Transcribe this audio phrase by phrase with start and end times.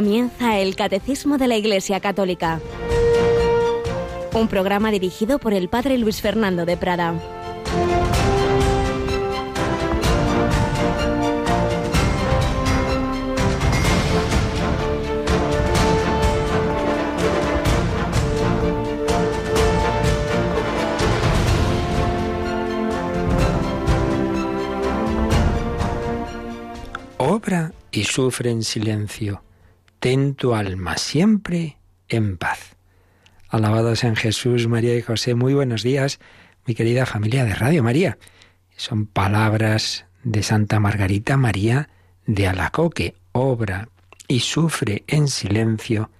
[0.00, 2.58] Comienza el Catecismo de la Iglesia Católica,
[4.32, 7.20] un programa dirigido por el Padre Luis Fernando de Prada.
[27.18, 29.42] Obra y sufre en silencio.
[30.00, 31.76] Ten tu alma siempre
[32.08, 32.74] en paz.
[33.50, 35.34] Alabados en Jesús, María y José.
[35.34, 36.20] Muy buenos días,
[36.64, 38.16] mi querida familia de Radio María.
[38.74, 41.90] Son palabras de Santa Margarita María
[42.24, 43.14] de Alacoque.
[43.32, 43.90] Obra
[44.26, 46.10] y sufre en silencio.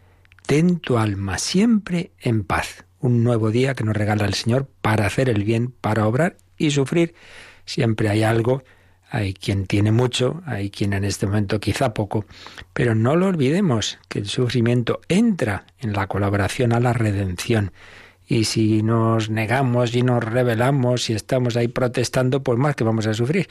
[0.45, 2.84] Ten tu alma siempre en paz.
[2.98, 6.70] Un nuevo día que nos regala el Señor para hacer el bien, para obrar y
[6.70, 7.15] sufrir.
[7.65, 8.62] Siempre hay algo
[9.11, 12.25] hay quien tiene mucho, hay quien en este momento quizá poco,
[12.72, 17.72] pero no lo olvidemos que el sufrimiento entra en la colaboración a la redención.
[18.27, 23.08] Y si nos negamos y nos rebelamos y estamos ahí protestando, pues más que vamos
[23.08, 23.48] a sufrir.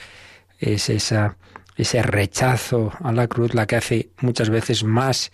[0.57, 1.35] Es esa,
[1.75, 5.33] ese rechazo a la cruz la que hace muchas veces más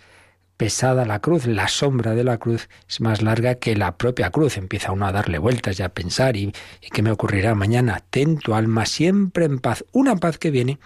[0.56, 4.56] pesada la cruz, la sombra de la cruz es más larga que la propia cruz.
[4.56, 6.52] Empieza uno a darle vueltas y a pensar, ¿y,
[6.92, 8.02] qué me ocurrirá mañana?
[8.10, 10.78] Ten tu alma siempre en paz, una paz que viene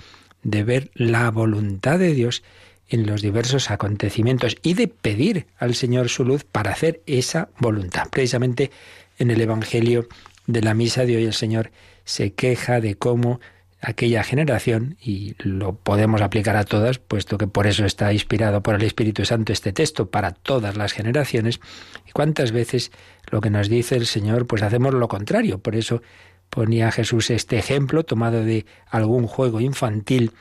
[0.43, 2.43] de ver la voluntad de Dios
[2.89, 8.09] en los diversos acontecimientos y de pedir al Señor su luz para hacer esa voluntad.
[8.11, 8.71] Precisamente
[9.19, 10.09] en el Evangelio
[10.47, 11.71] de la misa de hoy el Señor
[12.05, 13.39] se queja de cómo
[13.81, 18.75] aquella generación, y lo podemos aplicar a todas, puesto que por eso está inspirado por
[18.75, 21.61] el Espíritu Santo este texto para todas las generaciones,
[22.07, 22.93] y cuántas veces
[23.31, 25.59] lo que nos dice el Señor, pues hacemos lo contrario.
[25.59, 26.03] Por eso
[26.51, 30.33] ponía Jesús este ejemplo tomado de algún juego infantil.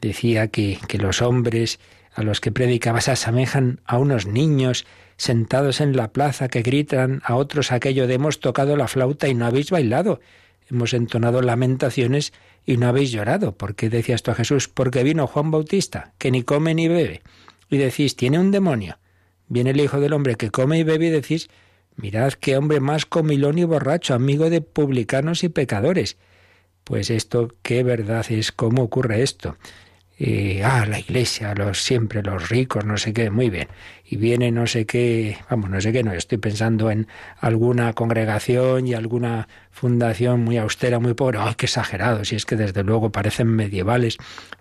[0.00, 1.80] Decía que, que los hombres
[2.14, 4.86] a los que predicaba se asemejan a unos niños
[5.18, 9.34] sentados en la plaza que gritan a otros aquello de hemos tocado la flauta y
[9.34, 10.20] no habéis bailado,
[10.70, 12.32] hemos entonado lamentaciones
[12.64, 13.56] y no habéis llorado.
[13.56, 14.68] ¿Por qué decía esto a Jesús?
[14.68, 17.22] Porque vino Juan Bautista, que ni come ni bebe.
[17.70, 18.98] Y decís, tiene un demonio.
[19.48, 21.48] Viene el Hijo del Hombre que come y bebe y decís,
[21.96, 26.16] mirad qué hombre más comilón y borracho, amigo de publicanos y pecadores.
[26.84, 29.56] Pues esto, qué verdad es, cómo ocurre esto
[30.18, 33.68] y, ah, la iglesia, los siempre los ricos, no sé qué, muy bien.
[34.04, 37.06] Y viene no sé qué, vamos, no sé qué, no, estoy pensando en
[37.38, 41.38] alguna congregación y alguna fundación muy austera, muy pobre.
[41.38, 42.24] ¡Ay, qué exagerado!
[42.24, 44.16] Si es que desde luego parecen medievales.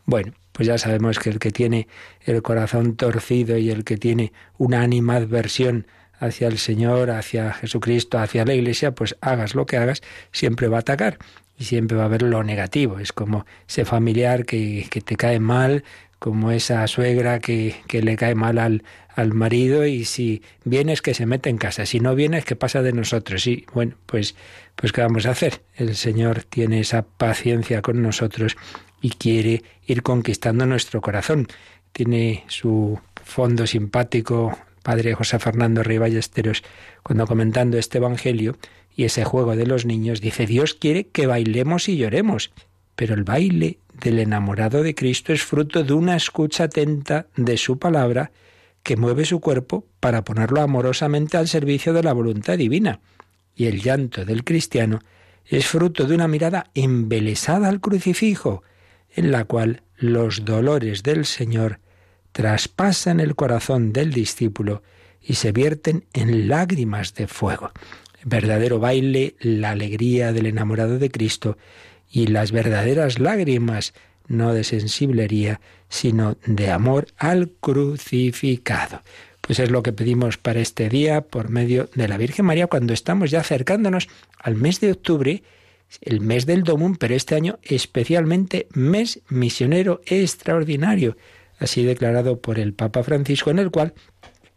[0.05, 1.87] Bueno, pues ya sabemos que el que tiene
[2.25, 5.87] el corazón torcido y el que tiene una animadversión
[6.19, 10.01] hacia el Señor, hacia Jesucristo, hacia la Iglesia, pues hagas lo que hagas,
[10.31, 11.17] siempre va a atacar
[11.57, 12.99] y siempre va a haber lo negativo.
[12.99, 15.83] Es como ese familiar que, que te cae mal,
[16.19, 18.83] como esa suegra que, que le cae mal al,
[19.15, 22.81] al, marido y si vienes que se mete en casa, si no vienes que pasa
[22.81, 23.45] de nosotros.
[23.47, 24.35] Y bueno, pues,
[24.75, 25.61] pues ¿qué vamos a hacer?
[25.75, 28.57] El Señor tiene esa paciencia con nosotros
[29.01, 31.47] y quiere ir conquistando nuestro corazón.
[31.91, 35.99] Tiene su fondo simpático, Padre José Fernando Rey
[37.03, 38.57] cuando comentando este Evangelio,
[38.95, 42.51] y ese juego de los niños, dice, Dios quiere que bailemos y lloremos,
[42.95, 47.77] pero el baile del enamorado de Cristo es fruto de una escucha atenta de su
[47.77, 48.31] palabra
[48.83, 53.01] que mueve su cuerpo para ponerlo amorosamente al servicio de la voluntad divina.
[53.55, 54.99] Y el llanto del cristiano
[55.45, 58.63] es fruto de una mirada embelesada al crucifijo,
[59.13, 61.79] en la cual los dolores del Señor
[62.31, 64.83] traspasan el corazón del discípulo
[65.21, 67.71] y se vierten en lágrimas de fuego
[68.25, 71.57] verdadero baile, la alegría del enamorado de Cristo
[72.11, 73.93] y las verdaderas lágrimas,
[74.27, 79.01] no de sensiblería, sino de amor al crucificado.
[79.41, 82.93] Pues es lo que pedimos para este día por medio de la Virgen María cuando
[82.93, 85.43] estamos ya acercándonos al mes de octubre,
[86.01, 91.15] el mes del Domún, pero este año especialmente mes misionero extraordinario,
[91.59, 93.93] así declarado por el Papa Francisco, en el cual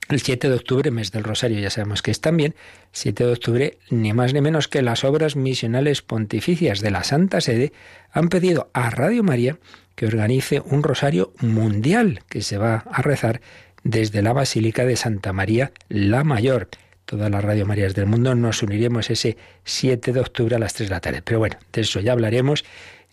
[0.08, 2.54] el 7 de octubre, mes del Rosario, ya sabemos que es también,
[2.92, 7.40] 7 de octubre, ni más ni menos que las obras misionales pontificias de la Santa
[7.40, 7.72] Sede
[8.10, 9.58] han pedido a Radio María
[9.94, 13.40] que organice un rosario mundial que se va a rezar
[13.82, 16.68] desde la Basílica de Santa María la Mayor.
[17.04, 20.88] Todas las Radio Marías del mundo nos uniremos ese 7 de octubre a las 3
[20.88, 21.22] de la tarde.
[21.22, 22.64] Pero bueno, de eso ya hablaremos.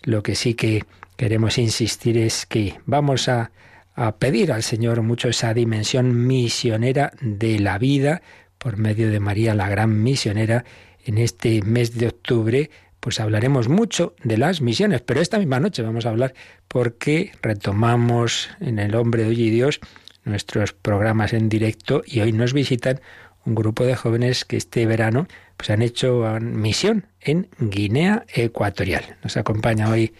[0.04, 0.84] Lo que sí que
[1.18, 3.52] queremos insistir es que vamos a
[3.96, 8.22] a pedir al Señor mucho esa dimensión misionera de la vida
[8.58, 10.66] por medio de María la gran misionera
[11.06, 12.70] en este mes de octubre
[13.06, 16.34] pues hablaremos mucho de las misiones, pero esta misma noche vamos a hablar
[16.68, 19.80] porque retomamos en el hombre de hoy y Dios
[20.24, 23.00] nuestros programas en directo y hoy nos visitan
[23.46, 29.18] un grupo de jóvenes que este verano pues han hecho misión en Guinea Ecuatorial.
[29.24, 30.16] Nos acompaña hoy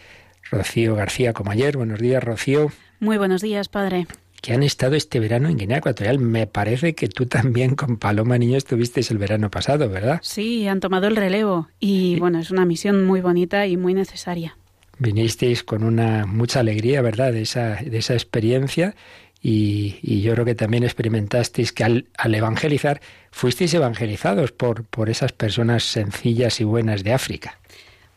[0.52, 1.76] Rocío García como ayer.
[1.76, 2.70] Buenos días, Rocío.
[3.00, 4.06] Muy buenos días, padre.
[4.40, 6.18] Que han estado este verano en Guinea Ecuatorial.
[6.18, 10.20] Me parece que tú también con Paloma Niño estuviste el verano pasado, ¿verdad?
[10.22, 14.56] Sí, han tomado el relevo y bueno, es una misión muy bonita y muy necesaria.
[14.98, 17.32] Vinisteis con una mucha alegría, ¿verdad?
[17.32, 18.94] De esa, de esa experiencia
[19.42, 23.00] y, yo creo que también experimentasteis que al, evangelizar
[23.30, 27.60] fuisteis evangelizados por, por esas personas sencillas y buenas de África.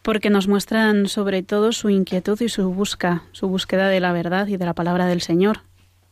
[0.10, 4.48] Porque nos muestran sobre todo su inquietud y su busca, su búsqueda de la verdad
[4.48, 5.60] y de la palabra del Señor.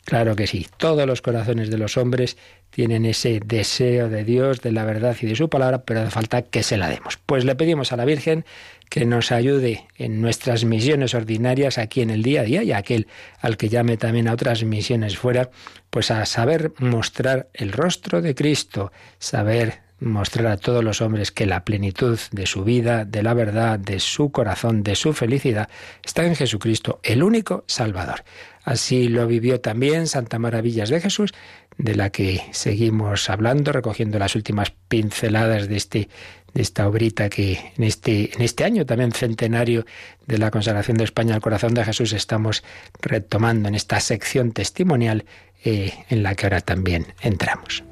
[0.05, 2.37] Claro que sí, todos los corazones de los hombres
[2.69, 6.43] tienen ese deseo de Dios, de la verdad y de su palabra, pero hace falta
[6.43, 7.17] que se la demos.
[7.25, 8.45] Pues le pedimos a la Virgen
[8.87, 13.07] que nos ayude en nuestras misiones ordinarias aquí en el día a día y aquel
[13.41, 15.49] al que llame también a otras misiones fuera,
[15.89, 21.45] pues a saber mostrar el rostro de Cristo, saber mostrar a todos los hombres que
[21.45, 25.69] la plenitud de su vida, de la verdad, de su corazón, de su felicidad,
[26.03, 28.23] está en Jesucristo, el único Salvador.
[28.63, 31.33] Así lo vivió también Santa Maravillas de Jesús,
[31.77, 36.09] de la que seguimos hablando, recogiendo las últimas pinceladas de este
[36.53, 39.85] de esta obrita que en este, este año también centenario
[40.25, 42.63] de la consagración de España al corazón de Jesús estamos
[42.99, 45.25] retomando en esta sección testimonial
[45.63, 47.83] eh, en la que ahora también entramos.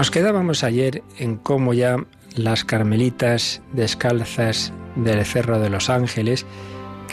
[0.00, 1.98] Nos quedábamos ayer en cómo ya
[2.34, 6.46] las carmelitas descalzas del Cerro de los Ángeles,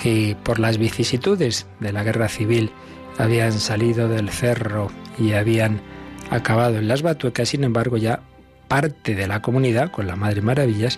[0.02, 2.72] que por las vicisitudes de la guerra civil
[3.18, 4.90] habían salido del cerro
[5.20, 5.82] y habían
[6.30, 8.22] acabado en las batuecas, sin embargo ya
[8.70, 10.98] parte de la comunidad, con la Madre Maravillas,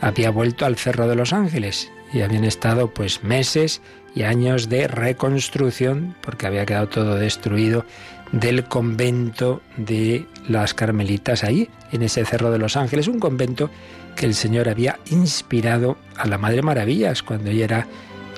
[0.00, 3.80] había vuelto al Cerro de los Ángeles y habían estado pues meses
[4.12, 7.84] y años de reconstrucción porque había quedado todo destruido
[8.32, 13.70] del convento de las Carmelitas ahí, en ese Cerro de los Ángeles, un convento
[14.16, 17.86] que el Señor había inspirado a la Madre Maravillas cuando ella era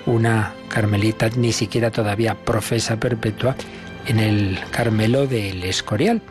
[0.07, 3.57] una carmelita, ni siquiera todavía profesa perpetua,
[4.07, 6.23] en el Carmelo del Escorial.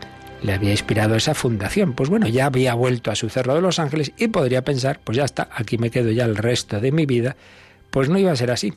[0.42, 1.92] Le había inspirado esa fundación.
[1.92, 5.16] Pues bueno, ya había vuelto a su Cerro de los Ángeles y podría pensar, pues
[5.16, 7.36] ya está, aquí me quedo ya el resto de mi vida.
[7.90, 8.72] Pues no iba a ser así.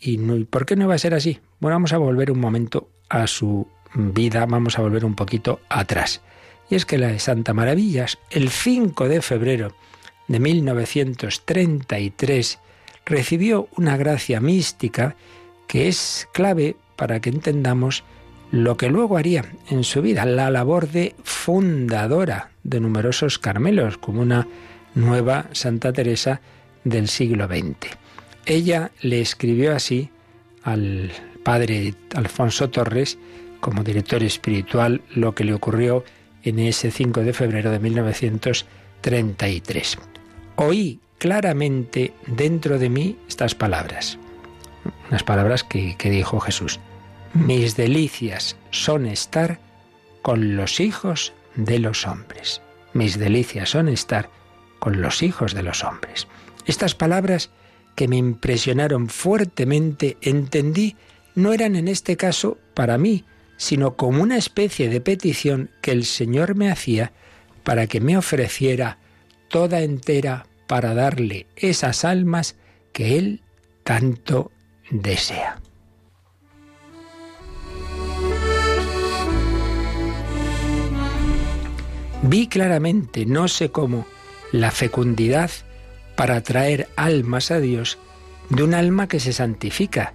[0.00, 1.40] ¿Y por qué no iba a ser así?
[1.60, 6.20] Bueno, vamos a volver un momento a su vida vamos a volver un poquito atrás.
[6.68, 9.72] Y es que la de Santa Maravillas, el 5 de febrero
[10.28, 12.58] de 1933,
[13.04, 15.16] recibió una gracia mística
[15.66, 18.04] que es clave para que entendamos
[18.50, 24.22] lo que luego haría en su vida, la labor de fundadora de numerosos Carmelos, como
[24.22, 24.46] una
[24.94, 26.40] nueva Santa Teresa
[26.84, 27.96] del siglo XX.
[28.46, 30.10] Ella le escribió así
[30.62, 31.10] al
[31.42, 33.18] padre Alfonso Torres,
[33.64, 36.04] como director espiritual lo que le ocurrió
[36.42, 39.98] en ese 5 de febrero de 1933.
[40.56, 44.18] Oí claramente dentro de mí estas palabras,
[45.08, 46.78] unas palabras que, que dijo Jesús.
[47.32, 49.58] Mis delicias son estar
[50.20, 52.60] con los hijos de los hombres.
[52.92, 54.28] Mis delicias son estar
[54.78, 56.28] con los hijos de los hombres.
[56.66, 57.48] Estas palabras
[57.94, 60.96] que me impresionaron fuertemente entendí
[61.34, 63.24] no eran en este caso para mí,
[63.56, 67.12] sino como una especie de petición que el Señor me hacía
[67.62, 68.98] para que me ofreciera
[69.48, 72.56] toda entera para darle esas almas
[72.92, 73.42] que Él
[73.84, 74.50] tanto
[74.90, 75.60] desea.
[82.22, 84.06] Vi claramente, no sé cómo,
[84.50, 85.50] la fecundidad
[86.16, 87.98] para traer almas a Dios
[88.48, 90.14] de un alma que se santifica,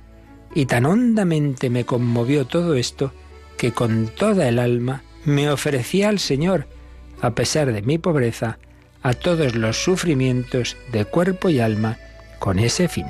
[0.56, 3.14] y tan hondamente me conmovió todo esto
[3.60, 6.66] que con toda el alma me ofrecía al Señor,
[7.22, 8.58] a pesar de mi pobreza,
[9.04, 11.98] a todos los sufrimientos de cuerpo y alma
[12.40, 13.06] con ese fin.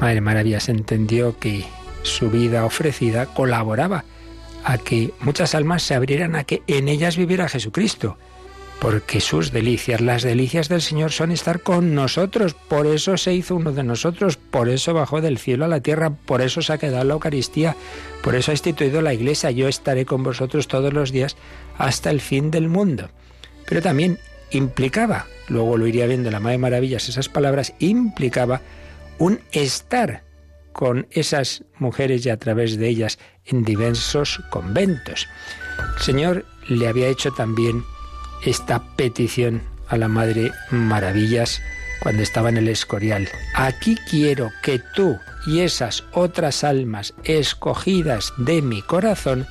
[0.00, 1.66] Madre Maravillas entendió que
[2.02, 4.04] su vida ofrecida colaboraba
[4.64, 8.16] a que muchas almas se abrieran a que en ellas viviera Jesucristo,
[8.80, 13.56] porque sus delicias, las delicias del Señor son estar con nosotros, por eso se hizo
[13.56, 16.78] uno de nosotros, por eso bajó del cielo a la tierra, por eso se ha
[16.78, 17.74] quedado la Eucaristía,
[18.22, 21.36] por eso ha instituido la Iglesia, yo estaré con vosotros todos los días
[21.78, 23.08] hasta el fin del mundo.
[23.66, 24.18] Pero también
[24.50, 28.60] implicaba, luego lo iría viendo la Madre Maravillas, esas palabras, implicaba
[29.18, 30.22] un estar
[30.72, 35.26] con esas mujeres y a través de ellas en diversos conventos.
[35.96, 37.82] El Señor le había hecho también
[38.46, 41.60] esta petición a la Madre Maravillas
[42.00, 43.28] cuando estaba en el Escorial.
[43.54, 49.46] Aquí quiero que tú y esas otras almas escogidas de mi corazón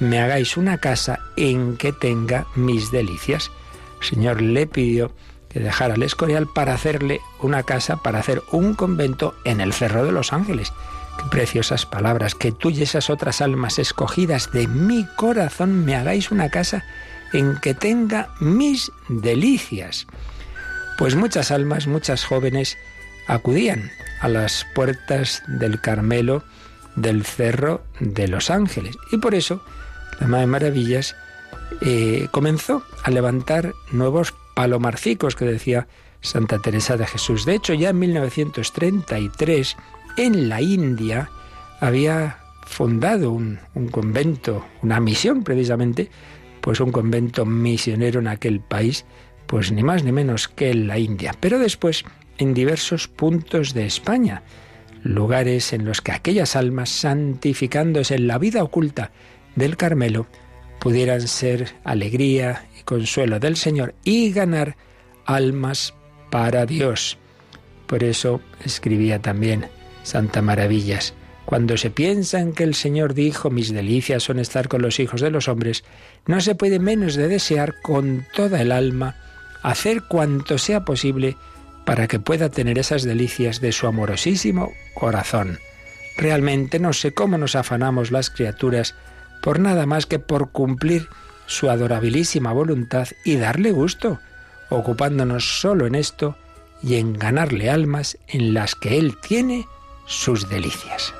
[0.00, 3.50] me hagáis una casa en que tenga mis delicias.
[4.00, 5.12] El Señor le pidió
[5.50, 10.04] que dejara el Escorial para hacerle una casa, para hacer un convento en el Cerro
[10.04, 10.72] de los Ángeles.
[11.18, 16.30] Qué preciosas palabras, que tú y esas otras almas escogidas de mi corazón me hagáis
[16.30, 16.84] una casa
[17.32, 20.06] en que tenga mis delicias.
[20.98, 22.76] Pues muchas almas, muchas jóvenes
[23.26, 26.44] acudían a las puertas del Carmelo
[26.96, 28.96] del Cerro de los Ángeles.
[29.10, 29.62] Y por eso
[30.20, 31.16] la Madre Maravillas
[31.80, 35.88] eh, comenzó a levantar nuevos palomarcicos que decía
[36.20, 37.44] Santa Teresa de Jesús.
[37.44, 39.76] De hecho, ya en 1933,
[40.16, 41.30] en la India,
[41.80, 46.10] había fundado un, un convento, una misión precisamente,
[46.62, 49.04] pues un convento misionero en aquel país,
[49.46, 51.34] pues ni más ni menos que en la India.
[51.38, 52.04] Pero después,
[52.38, 54.42] en diversos puntos de España,
[55.02, 59.10] lugares en los que aquellas almas, santificándose en la vida oculta
[59.56, 60.26] del Carmelo,
[60.80, 64.76] pudieran ser alegría y consuelo del Señor y ganar
[65.26, 65.94] almas
[66.30, 67.18] para Dios.
[67.86, 69.66] Por eso escribía también
[70.04, 71.14] Santa Maravillas.
[71.44, 75.20] Cuando se piensa en que el Señor dijo, mis delicias son estar con los hijos
[75.20, 75.84] de los hombres,
[76.26, 79.16] no se puede menos de desear con toda el alma
[79.62, 81.36] hacer cuanto sea posible
[81.84, 85.58] para que pueda tener esas delicias de su amorosísimo corazón.
[86.16, 88.94] Realmente no sé cómo nos afanamos las criaturas
[89.42, 91.08] por nada más que por cumplir
[91.46, 94.20] su adorabilísima voluntad y darle gusto,
[94.70, 96.36] ocupándonos solo en esto
[96.82, 99.66] y en ganarle almas en las que Él tiene
[100.06, 101.14] sus delicias.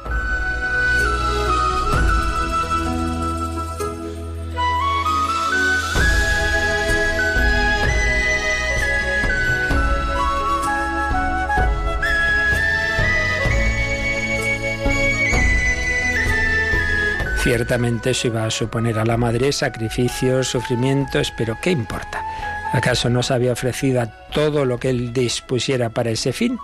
[17.43, 22.25] Ciertamente eso iba a suponer a la madre sacrificios, sufrimientos, pero ¿qué importa?
[22.73, 26.57] ¿Acaso no se había ofrecido todo lo que él dispusiera para ese fin?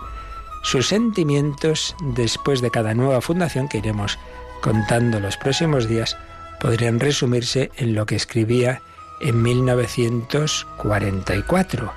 [0.69, 4.19] Sus sentimientos, después de cada nueva fundación que iremos
[4.61, 6.15] contando los próximos días,
[6.61, 8.83] podrían resumirse en lo que escribía
[9.19, 11.91] en 1944.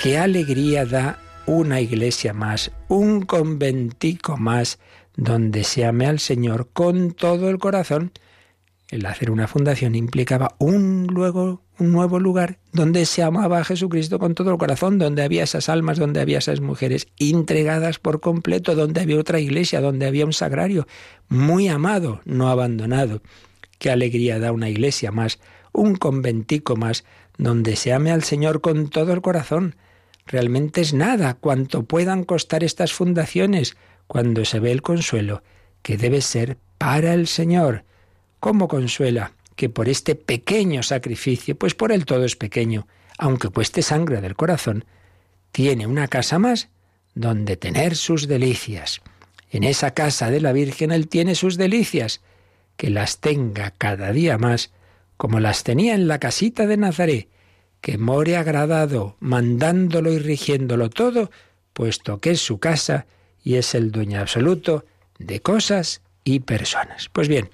[0.00, 4.78] ¿Qué alegría da una iglesia más, un conventico más,
[5.16, 8.12] donde se ame al Señor con todo el corazón.
[8.90, 14.18] El hacer una fundación implicaba un luego un nuevo lugar donde se amaba a Jesucristo
[14.18, 18.74] con todo el corazón, donde había esas almas, donde había esas mujeres entregadas por completo,
[18.74, 20.86] donde había otra iglesia, donde había un sagrario
[21.28, 23.22] muy amado, no abandonado.
[23.78, 25.40] Qué alegría da una iglesia más,
[25.72, 27.04] un conventico más,
[27.38, 29.74] donde se ame al Señor con todo el corazón.
[30.26, 33.76] Realmente es nada cuanto puedan costar estas fundaciones,
[34.06, 35.42] cuando se ve el consuelo
[35.82, 37.84] que debe ser para el Señor.
[38.40, 39.32] ¿Cómo consuela?
[39.56, 42.86] Que por este pequeño sacrificio, pues por él todo es pequeño,
[43.18, 44.84] aunque cueste sangre del corazón,
[45.52, 46.68] tiene una casa más
[47.14, 49.00] donde tener sus delicias.
[49.50, 52.20] En esa casa de la Virgen él tiene sus delicias,
[52.76, 54.72] que las tenga cada día más,
[55.16, 57.28] como las tenía en la casita de Nazaret,
[57.80, 61.30] que more agradado, mandándolo y rigiéndolo todo,
[61.72, 63.06] puesto que es su casa
[63.42, 64.84] y es el dueño absoluto
[65.18, 67.08] de cosas y personas.
[67.12, 67.50] Pues bien,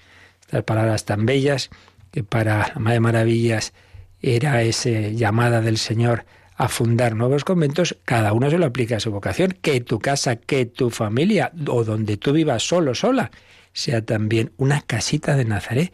[0.51, 1.71] estas palabras tan bellas
[2.11, 3.73] que para la Madre Maravillas
[4.21, 6.25] era esa llamada del Señor
[6.57, 10.35] a fundar nuevos conventos, cada uno se lo aplica a su vocación, que tu casa,
[10.35, 13.31] que tu familia o donde tú vivas solo, sola,
[13.73, 15.93] sea también una casita de Nazaret,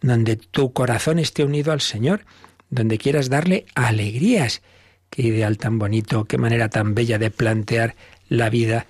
[0.00, 2.24] donde tu corazón esté unido al Señor,
[2.70, 4.62] donde quieras darle alegrías.
[5.10, 7.94] Qué ideal tan bonito, qué manera tan bella de plantear
[8.28, 8.86] la vida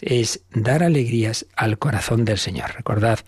[0.00, 2.74] es dar alegrías al corazón del Señor.
[2.74, 3.20] Recordad,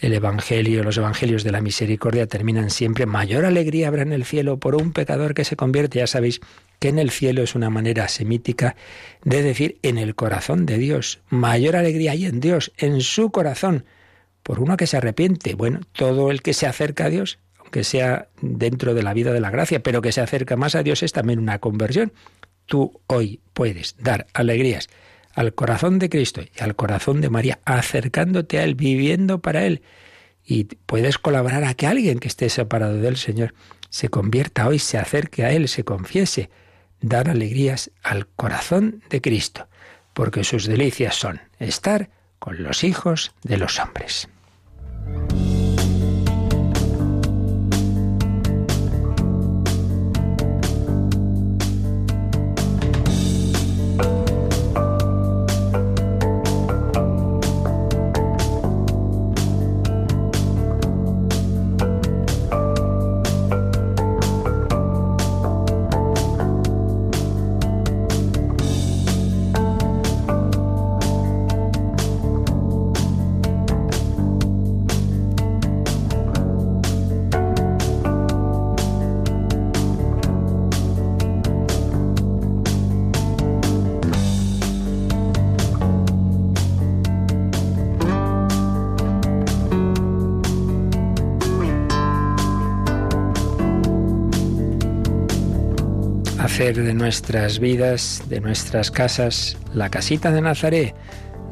[0.00, 4.58] el Evangelio, los Evangelios de la Misericordia terminan siempre, mayor alegría habrá en el cielo
[4.58, 5.98] por un pecador que se convierte.
[5.98, 6.40] Ya sabéis
[6.78, 8.76] que en el cielo es una manera semítica
[9.22, 11.20] de decir en el corazón de Dios.
[11.28, 13.84] Mayor alegría hay en Dios, en su corazón,
[14.42, 15.54] por uno que se arrepiente.
[15.54, 19.40] Bueno, todo el que se acerca a Dios, aunque sea dentro de la vida de
[19.40, 22.12] la gracia, pero que se acerca más a Dios es también una conversión.
[22.66, 24.88] Tú hoy puedes dar alegrías
[25.34, 29.82] al corazón de Cristo y al corazón de María, acercándote a Él, viviendo para Él.
[30.44, 33.54] Y puedes colaborar a que alguien que esté separado del Señor
[33.90, 36.50] se convierta hoy, se acerque a Él, se confiese.
[37.00, 39.68] dar alegrías al corazón de Cristo,
[40.14, 44.28] porque sus delicias son estar con los hijos de los hombres.
[96.72, 100.94] De nuestras vidas, de nuestras casas, la casita de Nazaret,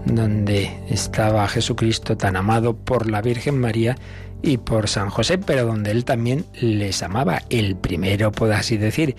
[0.06, 3.98] donde estaba Jesucristo tan amado por la Virgen María
[4.40, 7.42] y por San José, pero donde él también les amaba.
[7.50, 9.14] El primero, puedo así decir,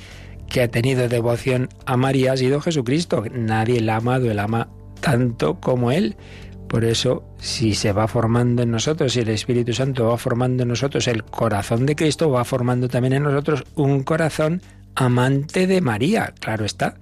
[0.50, 3.24] que ha tenido devoción a María ha sido Jesucristo.
[3.32, 4.70] Nadie la ha amado, él ama
[5.00, 6.16] tanto como él.
[6.68, 10.70] Por eso, si se va formando en nosotros, si el Espíritu Santo va formando en
[10.70, 14.60] nosotros el corazón de Cristo, va formando también en nosotros un corazón
[14.96, 16.98] amante de María, claro está.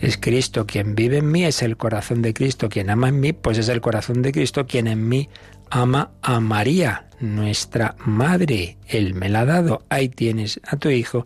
[0.00, 3.32] Es Cristo quien vive en mí, es el corazón de Cristo quien ama en mí,
[3.32, 5.28] pues es el corazón de Cristo quien en mí
[5.68, 8.78] ama a María, nuestra madre.
[8.88, 9.84] Él me la ha dado.
[9.88, 11.24] Ahí tienes a tu hijo,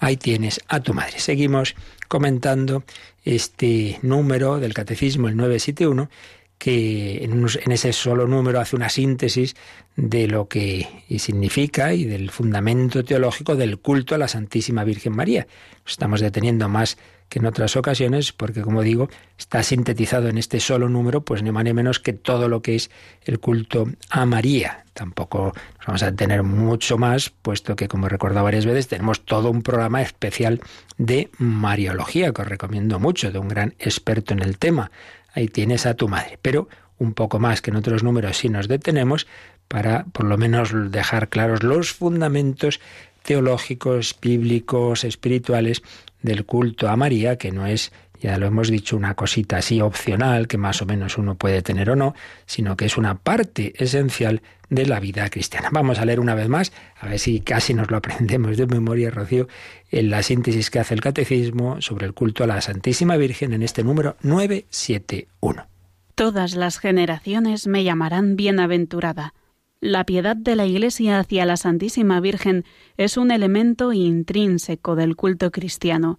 [0.00, 1.18] ahí tienes a tu madre.
[1.18, 1.76] Seguimos
[2.08, 2.84] comentando
[3.24, 6.10] este número del catecismo, el 971,
[6.58, 9.54] que en, ese solo número hace una síntesis
[9.96, 15.46] de lo que significa y del fundamento teológico del culto a la Santísima Virgen María.
[15.86, 16.96] estamos deteniendo más
[17.28, 21.50] que en otras ocasiones porque, como digo, está sintetizado en este solo número, pues ni
[21.50, 22.90] más ni menos que todo lo que es
[23.24, 24.84] el culto a María.
[24.92, 29.24] Tampoco nos vamos a detener mucho más, puesto que, como he recordado varias veces, tenemos
[29.24, 30.60] todo un programa especial
[30.98, 34.90] de Mariología, que os recomiendo mucho, de un gran experto en el tema
[35.36, 36.38] ahí tienes a tu madre.
[36.42, 36.68] Pero
[36.98, 39.26] un poco más que en otros números si nos detenemos
[39.68, 42.80] para por lo menos dejar claros los fundamentos
[43.22, 45.82] teológicos, bíblicos, espirituales
[46.22, 47.92] del culto a María, que no es
[48.26, 51.90] ya lo hemos dicho, una cosita así opcional que más o menos uno puede tener
[51.90, 55.68] o no, sino que es una parte esencial de la vida cristiana.
[55.70, 59.10] Vamos a leer una vez más, a ver si casi nos lo aprendemos de memoria,
[59.10, 59.46] Rocío,
[59.92, 63.62] en la síntesis que hace el Catecismo sobre el culto a la Santísima Virgen en
[63.62, 65.68] este número 971.
[66.16, 69.34] Todas las generaciones me llamarán bienaventurada.
[69.80, 72.64] La piedad de la Iglesia hacia la Santísima Virgen
[72.96, 76.18] es un elemento intrínseco del culto cristiano.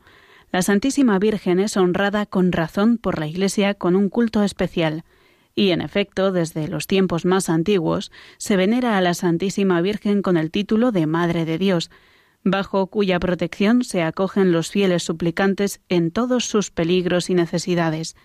[0.49, 5.03] La Santísima Virgen es honrada con razón por la Iglesia con un culto especial,
[5.55, 10.37] y en efecto, desde los tiempos más antiguos, se venera a la Santísima Virgen con
[10.37, 11.91] el título de Madre de Dios,
[12.45, 18.15] bajo cuya protección se acogen los fieles suplicantes en todos sus peligros y necesidades.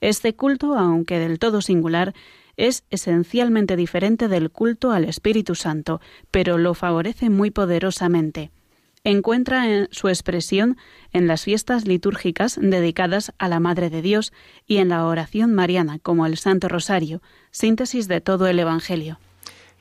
[0.00, 2.14] Este culto, aunque del todo singular,
[2.56, 6.00] es esencialmente diferente del culto al Espíritu Santo,
[6.32, 8.50] pero lo favorece muy poderosamente
[9.04, 10.76] encuentra su expresión
[11.12, 14.32] en las fiestas litúrgicas dedicadas a la Madre de Dios
[14.66, 19.18] y en la oración mariana, como el Santo Rosario, síntesis de todo el Evangelio.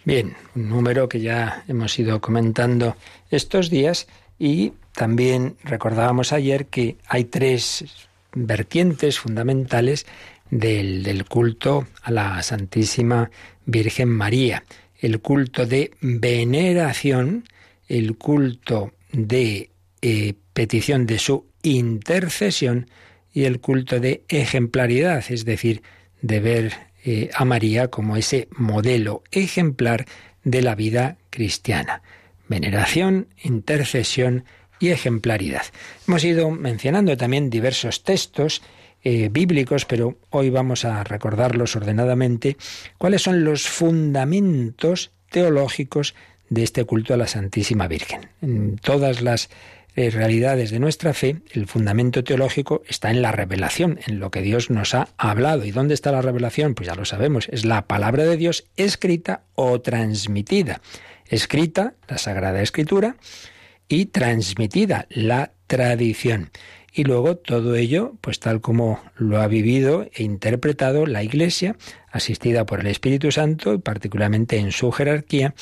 [0.06, 2.96] Bien, un número que ya hemos ido comentando
[3.30, 4.08] estos días
[4.40, 7.86] y también recordábamos ayer que hay tres
[8.34, 10.06] vertientes fundamentales
[10.50, 13.30] del, del culto a la Santísima
[13.66, 14.64] Virgen María.
[14.98, 17.44] El culto de veneración,
[17.88, 22.90] el culto de eh, petición de su intercesión
[23.34, 25.82] y el culto de ejemplaridad, es decir,
[26.22, 26.74] de ver
[27.06, 30.06] eh, a María como ese modelo ejemplar
[30.44, 32.02] de la vida cristiana.
[32.48, 34.46] Veneración, intercesión
[34.80, 35.64] y ejemplaridad.
[36.08, 38.62] Hemos ido mencionando también diversos textos
[39.04, 42.58] eh, bíblicos, pero hoy vamos a recordarlos ordenadamente,
[42.98, 46.16] cuáles son los fundamentos teológicos
[46.50, 48.30] de este culto a la Santísima Virgen.
[48.42, 49.50] En todas las
[49.96, 54.42] eh, realidades de nuestra fe, el fundamento teológico está en la revelación, en lo que
[54.42, 55.66] Dios nos ha hablado.
[55.66, 56.76] ¿Y dónde está la revelación?
[56.76, 60.82] Pues ya lo sabemos, es la palabra de Dios escrita o transmitida.
[61.28, 63.18] Escrita, la Sagrada Escritura,
[63.88, 66.52] y transmitida, la tradición.
[66.94, 71.76] Y luego todo ello, pues tal como lo ha vivido e interpretado la Iglesia,
[72.12, 75.54] asistida por el Espíritu Santo, y particularmente en su jerarquía,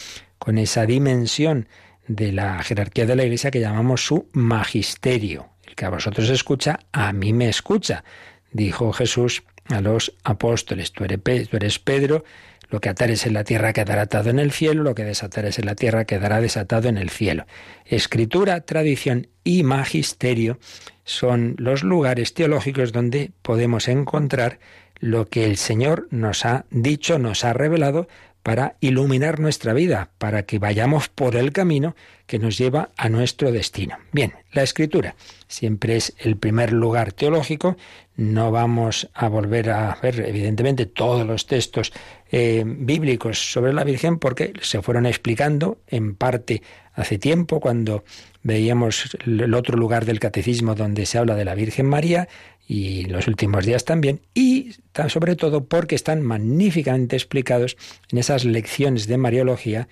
[0.47, 1.67] con esa dimensión
[2.07, 5.49] de la jerarquía de la Iglesia que llamamos su magisterio.
[5.65, 8.05] el que a vosotros escucha, a mí me escucha.
[8.53, 12.23] Dijo Jesús a los apóstoles, tú eres Pedro,
[12.69, 15.65] lo que atares en la tierra quedará atado en el cielo, lo que desatares en
[15.65, 17.45] la tierra quedará desatado en el cielo.
[17.83, 20.60] Escritura, tradición y magisterio
[21.03, 24.60] son los lugares teológicos donde podemos encontrar
[24.99, 28.07] lo que el Señor nos ha dicho, nos ha revelado
[28.47, 33.51] para iluminar nuestra vida, para que vayamos por el camino que nos lleva a nuestro
[33.51, 33.97] destino.
[34.13, 35.15] Bien, la escritura
[35.49, 37.75] siempre es el primer lugar teológico.
[38.15, 41.91] No vamos a volver a ver, evidentemente, todos los textos
[42.31, 46.62] eh, bíblicos sobre la Virgen porque se fueron explicando en parte
[46.93, 48.05] hace tiempo cuando
[48.43, 52.29] veíamos el otro lugar del catecismo donde se habla de la Virgen María
[52.67, 54.75] y los últimos días también, y
[55.08, 57.77] sobre todo porque están magníficamente explicados
[58.12, 59.88] en esas lecciones de Mariología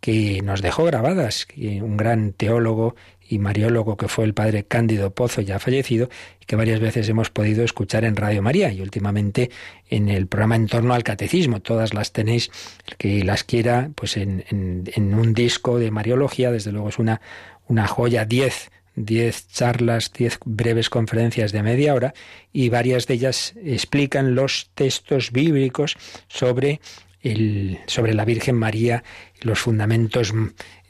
[0.00, 2.94] que nos dejó grabadas, un gran teólogo
[3.28, 7.30] y mariólogo que fue el padre Cándido Pozo, ya fallecido, y que varias veces hemos
[7.30, 9.50] podido escuchar en Radio María y últimamente
[9.88, 11.60] en el programa En torno al Catecismo.
[11.60, 12.50] Todas las tenéis,
[12.88, 17.20] el que las quiera, pues en, en, un disco de Mariología, desde luego es una,
[17.68, 22.14] una joya, diez diez charlas, diez breves conferencias de media hora
[22.52, 25.96] y varias de ellas explican los textos bíblicos
[26.28, 26.80] sobre
[27.22, 29.04] el, sobre la Virgen María,
[29.42, 30.32] los fundamentos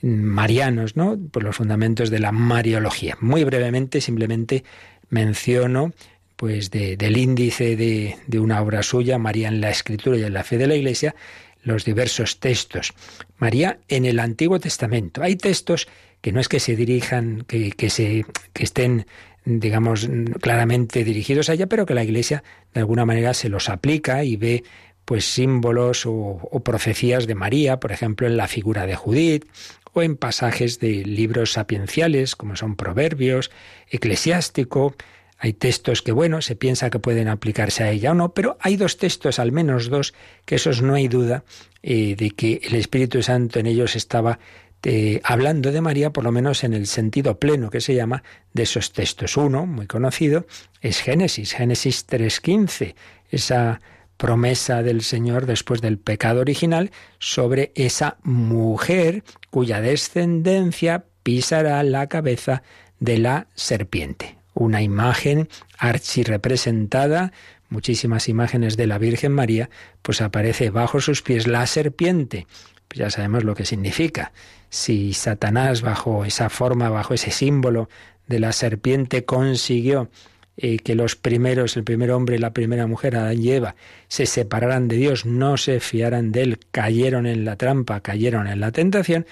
[0.02, 1.18] marianos, ¿no?
[1.30, 3.16] Pues los fundamentos de la Mariología.
[3.20, 4.64] Muy brevemente, simplemente
[5.08, 5.92] menciono
[6.36, 10.56] pues del índice de una obra suya, María en la Escritura y en la fe
[10.56, 11.14] de la Iglesia,
[11.62, 12.94] los diversos textos.
[13.36, 15.22] María en el Antiguo Testamento.
[15.22, 15.88] Hay textos
[16.20, 19.06] que no es que se dirijan, que, que se, que estén
[19.44, 20.08] digamos,
[20.40, 22.42] claramente dirigidos a ella, pero que la Iglesia
[22.74, 24.64] de alguna manera se los aplica y ve
[25.04, 29.44] pues símbolos o, profecías de María, por ejemplo, en la figura de Judith,
[29.92, 33.50] o en pasajes de libros sapienciales, como son Proverbios,
[33.88, 34.94] Eclesiástico.
[35.36, 38.76] Hay textos que, bueno, se piensa que pueden aplicarse a ella o no, pero hay
[38.76, 41.42] dos textos, al menos dos, que esos no hay duda
[41.82, 44.38] eh, de que el Espíritu Santo en ellos estaba
[44.82, 48.22] eh, hablando de María, por lo menos en el sentido pleno que se llama
[48.54, 49.36] de esos textos.
[49.36, 50.46] Uno, muy conocido,
[50.80, 52.94] es Génesis, Génesis 3.15,
[53.30, 53.80] esa
[54.16, 62.62] promesa del Señor después del pecado original sobre esa mujer cuya descendencia pisará la cabeza
[62.98, 64.36] de la serpiente.
[64.52, 67.32] Una imagen archirrepresentada,
[67.70, 69.70] muchísimas imágenes de la Virgen María,
[70.02, 72.46] pues aparece bajo sus pies la serpiente.
[72.90, 74.32] Pues ya sabemos lo que significa.
[74.68, 77.88] Si Satanás bajo esa forma, bajo ese símbolo
[78.26, 80.10] de la serpiente consiguió
[80.56, 83.76] eh, que los primeros, el primer hombre y la primera mujer, Adán y Eva,
[84.08, 88.58] se separaran de Dios, no se fiaran de Él, cayeron en la trampa, cayeron en
[88.58, 89.24] la tentación,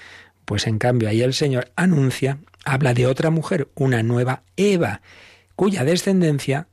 [0.45, 5.01] pues en cambio ahí el Señor anuncia, habla de otra mujer, una nueva Eva,
[5.57, 6.67] cuya descendencia,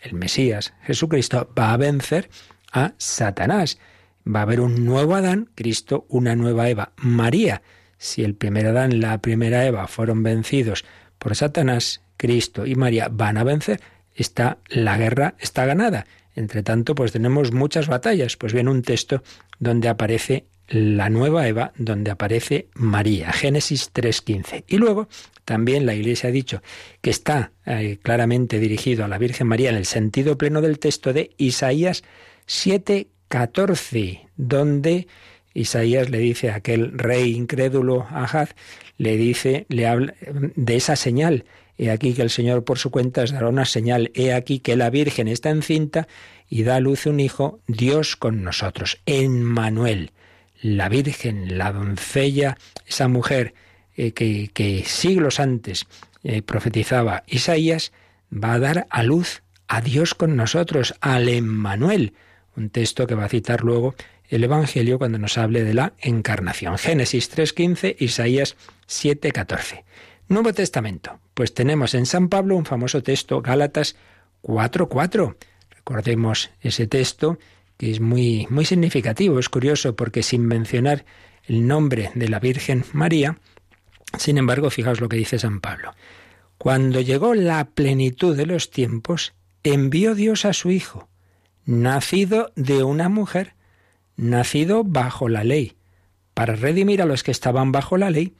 [0.00, 2.30] el Mesías, Jesucristo, va a vencer
[2.72, 3.78] a Satanás.
[4.26, 7.62] Va a haber un nuevo Adán, Cristo, una nueva Eva, María.
[7.98, 10.84] Si el primer Adán, la primera Eva fueron vencidos
[11.18, 13.80] por Satanás, Cristo y María van a vencer,
[14.14, 16.06] está la guerra está ganada.
[16.34, 18.36] Entre tanto, pues tenemos muchas batallas.
[18.36, 19.22] Pues viene un texto
[19.58, 24.64] donde aparece la nueva Eva, donde aparece María, Génesis 3.15.
[24.66, 25.08] Y luego
[25.44, 26.62] también la Iglesia ha dicho
[27.00, 31.12] que está eh, claramente dirigido a la Virgen María en el sentido pleno del texto
[31.12, 32.02] de Isaías
[33.30, 35.06] 7.14, donde
[35.54, 38.54] Isaías le dice a aquel rey incrédulo, Ahaz,
[38.98, 41.44] le dice, le habla de esa señal
[41.78, 44.10] He aquí que el Señor por su cuenta os dará una señal.
[44.14, 46.08] He aquí que la Virgen está encinta
[46.48, 49.00] y da a luz un hijo, Dios con nosotros.
[49.04, 50.12] En Manuel,
[50.62, 53.54] la Virgen, la doncella, esa mujer
[53.96, 55.86] eh, que, siglos antes
[56.24, 57.92] eh, profetizaba Isaías,
[58.32, 62.14] va a dar a luz a Dios con nosotros, al Emmanuel,
[62.56, 63.94] un texto que va a citar luego
[64.28, 66.78] el Evangelio cuando nos hable de la encarnación.
[66.78, 68.56] Génesis 3.15, Isaías
[68.88, 69.84] 7.14.
[70.28, 71.20] Nuevo Testamento.
[71.34, 73.96] Pues tenemos en San Pablo un famoso texto, Gálatas
[74.42, 75.36] 4.4.
[75.70, 77.38] Recordemos ese texto
[77.76, 81.04] que es muy, muy significativo, es curioso porque sin mencionar
[81.44, 83.38] el nombre de la Virgen María,
[84.18, 85.94] sin embargo, fijaos lo que dice San Pablo.
[86.58, 91.08] Cuando llegó la plenitud de los tiempos, envió Dios a su Hijo,
[91.66, 93.54] nacido de una mujer,
[94.16, 95.76] nacido bajo la ley,
[96.32, 98.34] para redimir a los que estaban bajo la ley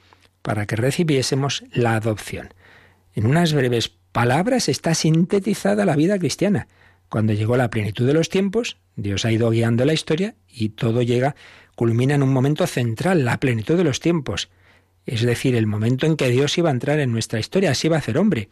[0.46, 2.54] para que recibiésemos la adopción.
[3.14, 6.68] En unas breves palabras está sintetizada la vida cristiana.
[7.08, 11.02] Cuando llegó la plenitud de los tiempos, Dios ha ido guiando la historia y todo
[11.02, 11.34] llega,
[11.74, 14.48] culmina en un momento central, la plenitud de los tiempos.
[15.04, 17.96] Es decir, el momento en que Dios iba a entrar en nuestra historia, así va
[17.96, 18.48] a hacer hombre.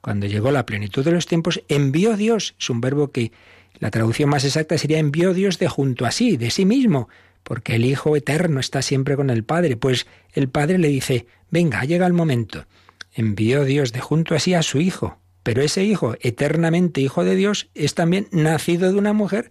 [0.00, 3.32] cuando llegó la plenitud de los tiempos, envió Dios, es un verbo que
[3.78, 7.08] la traducción más exacta sería envió Dios de junto a sí, de sí mismo,
[7.42, 11.84] porque el Hijo eterno está siempre con el Padre, pues el Padre le dice, venga,
[11.84, 12.66] llega el momento.
[13.12, 17.36] Envió Dios de junto a sí a su Hijo, pero ese Hijo, eternamente Hijo de
[17.36, 19.50] Dios, es también nacido de una mujer,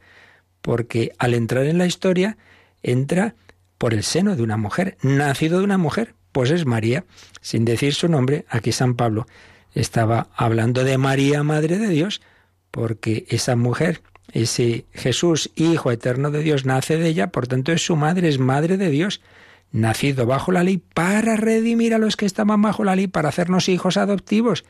[0.62, 2.38] porque al entrar en la historia,
[2.84, 3.36] entra
[3.78, 7.06] por el seno de una mujer, nacido de una mujer, pues es María,
[7.42, 9.26] sin decir su nombre, aquí San Pablo
[9.74, 12.22] estaba hablando de María, Madre de Dios,
[12.72, 14.02] porque esa mujer,
[14.36, 18.38] ese Jesús, Hijo eterno de Dios, nace de ella, por tanto es su madre, es
[18.38, 19.22] Madre de Dios,
[19.72, 23.70] nacido bajo la ley para redimir a los que estaban bajo la ley, para hacernos
[23.70, 24.66] hijos adoptivos.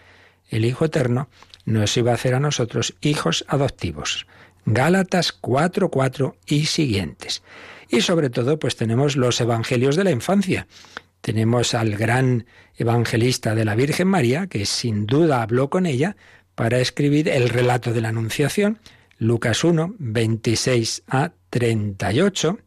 [0.51, 1.30] El Hijo eterno
[1.65, 4.28] nos iba a hacer a nosotros hijos adoptivos.
[4.65, 7.41] Gálatas 4, 4 y siguientes.
[7.89, 10.67] Y sobre todo, pues tenemos los evangelios de la infancia.
[11.21, 12.45] Tenemos al gran
[12.78, 16.17] evangelista de la Virgen María, que sin duda habló con ella
[16.54, 18.80] para escribir el relato de la Anunciación,
[19.17, 22.60] Lucas 1, 26 a 38.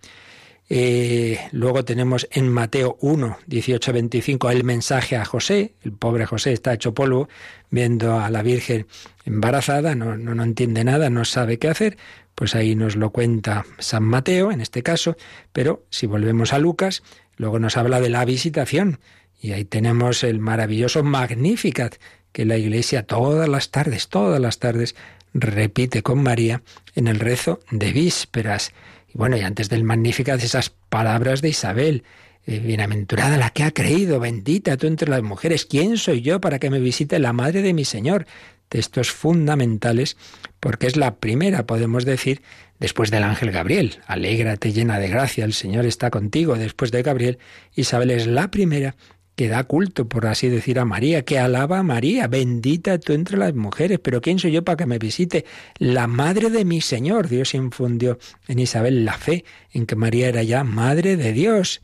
[0.71, 5.75] Eh, luego tenemos en Mateo 1, 18 a 25 el mensaje a José.
[5.83, 7.29] El pobre José está hecho polvo
[7.71, 8.87] viendo a la Virgen
[9.25, 11.97] embarazada, no, no, no entiende nada, no sabe qué hacer.
[12.35, 15.17] Pues ahí nos lo cuenta San Mateo en este caso.
[15.53, 17.03] Pero si volvemos a Lucas,
[17.39, 18.99] Luego nos habla de la visitación
[19.41, 21.95] y ahí tenemos el maravilloso Magnificat
[22.33, 24.97] que la Iglesia todas las tardes, todas las tardes
[25.41, 26.63] repite con María
[26.95, 28.73] en el rezo de vísperas.
[29.13, 32.05] Y bueno, y antes del Magnificat esas palabras de Isabel,
[32.47, 36.59] eh, bienaventurada la que ha creído, bendita tú entre las mujeres, ¿quién soy yo para
[36.59, 38.27] que me visite la madre de mi Señor?
[38.69, 40.17] Textos fundamentales
[40.61, 42.43] porque es la primera, podemos decir,
[42.79, 46.57] Después del ángel Gabriel, alégrate llena de gracia, el Señor está contigo.
[46.57, 47.39] Después de Gabriel,
[47.75, 48.95] Isabel es la primera
[49.39, 53.39] que da culto, por así decir, a María, que alaba a María, bendita tú entre
[53.39, 55.45] las mujeres, pero ¿quién soy yo para que me visite?
[55.79, 57.29] La madre de mi Señor.
[57.29, 61.83] Dios infundió en Isabel la fe en que María era ya madre de Dios.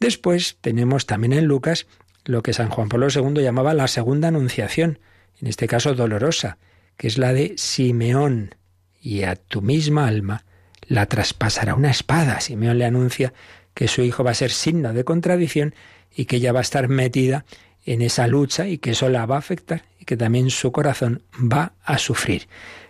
[0.00, 1.86] Después tenemos también en Lucas
[2.24, 4.98] lo que San Juan Pablo II llamaba la segunda anunciación,
[5.40, 6.58] en este caso dolorosa,
[6.96, 8.56] que es la de Simeón,
[9.00, 10.44] y a tu misma alma
[10.88, 12.40] la traspasará una espada.
[12.40, 13.32] Simeón le anuncia
[13.72, 15.76] que su hijo va a ser signo de contradicción
[16.14, 17.44] y que ella va a estar metida
[17.84, 21.22] en esa lucha y que eso la va a afectar y que también su corazón
[21.34, 22.48] va a sufrir.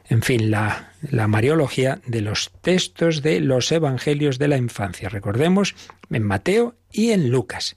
[0.09, 0.93] En fin, la,
[1.29, 5.09] mariología de los textos de los evangelios de la infancia.
[5.09, 5.75] Recordemos
[6.11, 7.77] en Mateo y en Lucas.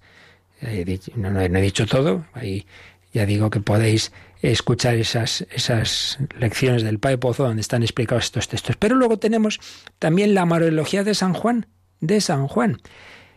[1.15, 2.65] No, no, he dicho todo, ahí
[3.13, 8.47] ya digo que podéis escuchar esas, esas lecciones del Padre Pozo donde están explicados estos
[8.47, 8.77] textos.
[8.77, 9.59] Pero luego tenemos
[9.99, 11.67] también la Marología de San Juan,
[11.99, 12.81] de San Juan.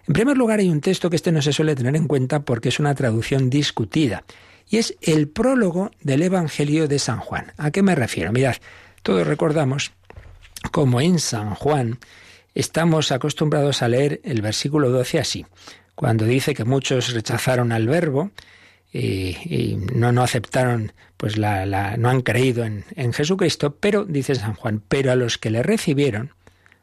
[0.07, 2.69] En primer lugar hay un texto que este no se suele tener en cuenta porque
[2.69, 4.25] es una traducción discutida
[4.69, 7.53] y es el prólogo del Evangelio de San Juan.
[7.57, 8.31] ¿A qué me refiero?
[8.31, 8.57] Mirad,
[9.03, 9.93] todos recordamos
[10.71, 11.99] como en San Juan
[12.55, 15.47] estamos acostumbrados a leer el versículo 12 así,
[15.95, 18.31] cuando dice que muchos rechazaron al verbo,
[18.93, 24.37] y, no, no aceptaron, pues la, la, no han creído en, en Jesucristo, pero, dice
[24.37, 26.31] San Juan, pero a los que le recibieron,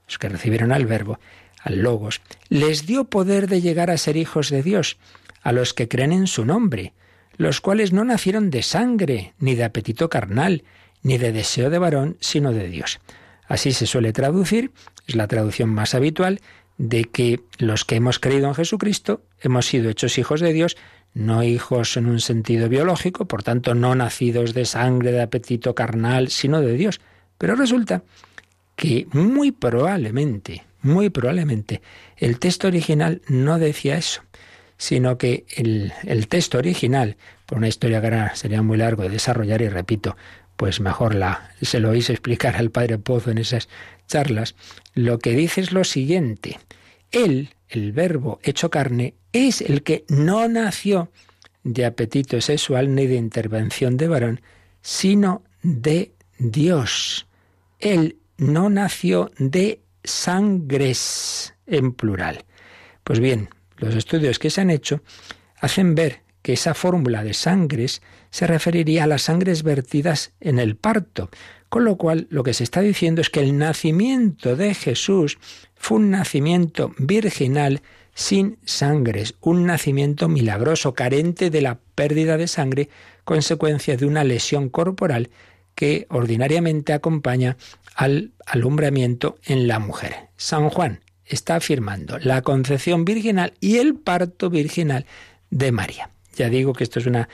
[0.07, 1.19] los que recibieron al Verbo,
[1.63, 4.97] al Logos, les dio poder de llegar a ser hijos de Dios,
[5.41, 6.93] a los que creen en su nombre,
[7.37, 10.63] los cuales no nacieron de sangre, ni de apetito carnal,
[11.03, 12.99] ni de deseo de varón, sino de Dios.
[13.47, 14.71] Así se suele traducir,
[15.07, 16.41] es la traducción más habitual,
[16.77, 20.77] de que los que hemos creído en Jesucristo hemos sido hechos hijos de Dios,
[21.13, 26.29] no hijos en un sentido biológico, por tanto no nacidos de sangre, de apetito carnal,
[26.29, 27.01] sino de Dios.
[27.37, 28.03] Pero resulta
[28.75, 31.81] que muy probablemente, muy probablemente,
[32.17, 34.21] el texto original no decía eso,
[34.77, 39.61] sino que el, el texto original, por una historia que sería muy largo de desarrollar
[39.61, 40.15] y repito,
[40.57, 43.69] pues mejor la, se lo hice explicar al padre Pozo en esas
[44.07, 44.55] charlas,
[44.93, 46.59] lo que dice es lo siguiente,
[47.11, 51.11] él, el verbo hecho carne, es el que no nació
[51.63, 54.41] de apetito sexual ni de intervención de varón,
[54.81, 57.27] sino de Dios.
[57.79, 62.45] Él no nació de sangres en plural.
[63.03, 65.01] Pues bien, los estudios que se han hecho
[65.59, 70.75] hacen ver que esa fórmula de sangres se referiría a las sangres vertidas en el
[70.75, 71.29] parto,
[71.69, 75.37] con lo cual lo que se está diciendo es que el nacimiento de Jesús
[75.75, 77.81] fue un nacimiento virginal
[78.13, 82.89] sin sangres, un nacimiento milagroso, carente de la pérdida de sangre,
[83.23, 85.29] consecuencia de una lesión corporal
[85.81, 87.57] que ordinariamente acompaña
[87.95, 90.13] al alumbramiento en la mujer.
[90.37, 95.07] San Juan está afirmando la concepción virginal y el parto virginal
[95.49, 96.11] de María.
[96.35, 97.29] Ya digo que esto es una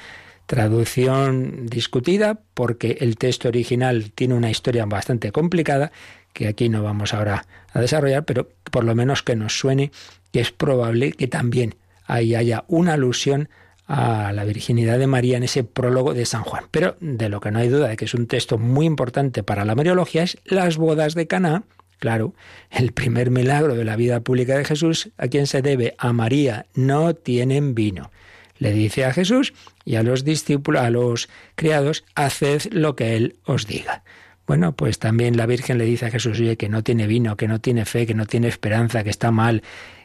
[0.45, 5.91] traducción discutida porque el texto original tiene una historia bastante complicada
[6.31, 9.91] que aquí no vamos ahora a desarrollar, pero por lo menos que nos suene
[10.31, 13.49] que es probable que también ahí haya una alusión
[13.87, 16.65] a la virginidad de María en ese prólogo de San Juan.
[16.71, 19.65] Pero de lo que no hay duda de que es un texto muy importante para
[19.65, 21.63] la Mariología es las bodas de Caná.
[21.99, 22.35] Claro,
[22.69, 25.95] el primer milagro de la vida pública de Jesús, ¿a quién se debe?
[25.97, 26.67] A María.
[26.75, 28.11] No tienen vino.
[28.59, 29.53] Le dice a Jesús
[29.85, 34.03] y a los discípulos, a los criados, haced lo que él os diga.
[34.45, 37.59] Bueno, pues también la Virgen le dice a Jesús, que no tiene vino, que no
[37.59, 39.61] tiene fe, que no tiene esperanza, que está mal,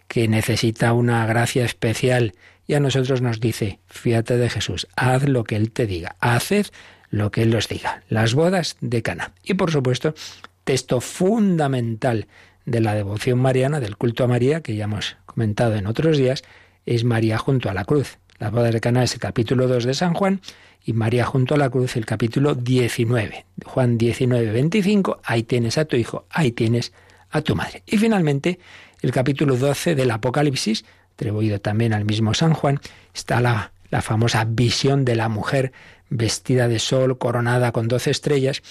[0.09, 2.35] que necesita una gracia especial
[2.81, 6.67] nosotros nos dice, fíjate de Jesús, haz lo que Él te diga, haced
[7.11, 8.03] lo que Él os diga.
[8.09, 9.33] Las bodas de Cana.
[9.43, 10.15] Y por supuesto,
[10.65, 12.27] texto fundamental
[12.65, 16.43] de la devoción mariana, del culto a María, que ya hemos comentado en otros días,
[16.87, 18.19] es María junto a la cruz.
[18.39, 20.41] Las bodas de Cana es el capítulo 2 de San Juan
[20.85, 23.45] y María junto a la cruz el capítulo 19.
[23.65, 26.93] Juan 19, 25, ahí tienes a tu hijo, ahí tienes
[27.31, 27.83] a tu madre.
[27.87, 28.59] Y finalmente,
[29.01, 32.81] el capítulo 12 del Apocalipsis, atribuido también al mismo San Juan,
[33.15, 35.73] está la, la famosa visión de la mujer
[36.11, 38.63] vestida de sol, coronada con doce estrellas,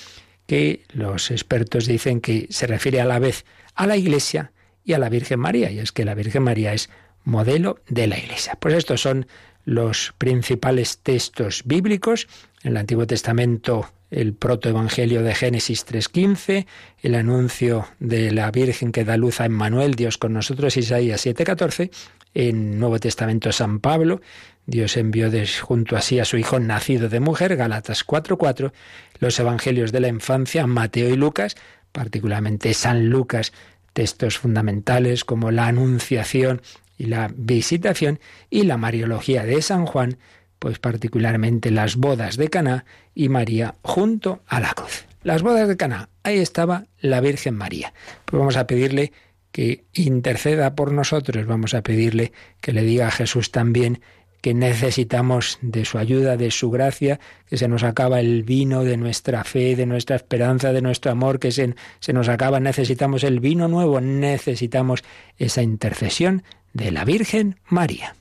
[0.48, 4.52] que los expertos dicen que se refiere a la vez a la Iglesia
[4.84, 6.90] y a la Virgen María, y es que la Virgen María es
[7.24, 8.58] modelo de la Iglesia.
[8.60, 9.28] Pues estos son
[9.64, 12.28] los principales textos bíblicos.
[12.64, 16.68] En el Antiguo Testamento el protoevangelio de Génesis 3.15,
[17.02, 21.90] el anuncio de la Virgen que da luz a Emmanuel, Dios con nosotros, Isaías 7.14,
[22.34, 24.22] en Nuevo Testamento San Pablo,
[24.66, 25.30] Dios envió
[25.62, 28.72] junto a sí a su Hijo nacido de mujer, Galatas 4.4,
[29.20, 31.56] los Evangelios de la infancia, Mateo y Lucas,
[31.92, 33.54] particularmente San Lucas,
[33.94, 36.62] textos fundamentales como la Anunciación
[36.98, 40.18] y la Visitación, y la Mariología de San Juan,
[40.60, 45.06] pues particularmente las bodas de Caná y María junto a la cruz.
[45.24, 47.94] Las bodas de Caná, ahí estaba la Virgen María.
[48.26, 49.12] Pues vamos a pedirle
[49.52, 54.02] que interceda por nosotros, vamos a pedirle que le diga a Jesús también
[54.42, 58.98] que necesitamos de su ayuda, de su gracia, que se nos acaba el vino de
[58.98, 63.40] nuestra fe, de nuestra esperanza, de nuestro amor, que se, se nos acaba, necesitamos el
[63.40, 65.04] vino nuevo, necesitamos
[65.38, 68.16] esa intercesión de la Virgen María.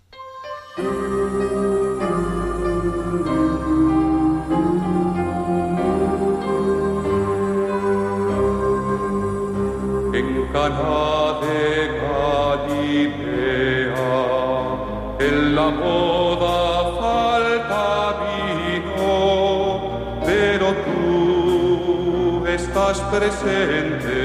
[23.11, 24.21] Presente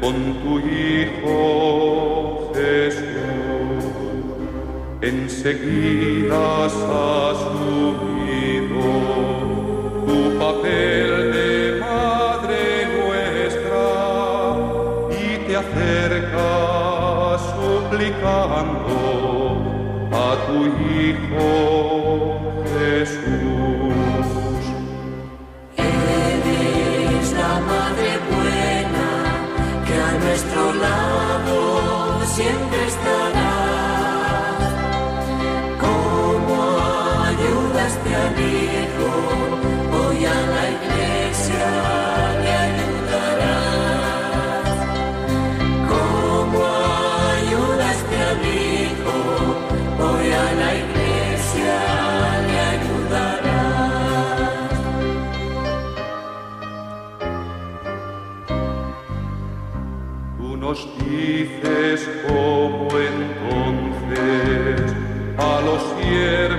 [0.00, 3.84] con tu Hijo Jesús.
[5.00, 6.74] Enseguida has
[7.32, 7.66] asumido
[10.06, 11.46] tu papel de
[15.56, 19.25] acerca suplicando
[20.30, 20.58] a tu
[20.90, 21.48] Hijo
[22.74, 24.62] Jesús.
[25.76, 29.08] Eres la Madre buena
[29.86, 31.58] que a nuestro lado
[32.36, 33.45] siempre estará.
[61.16, 64.80] dices como entonces
[65.38, 66.55] a los siervos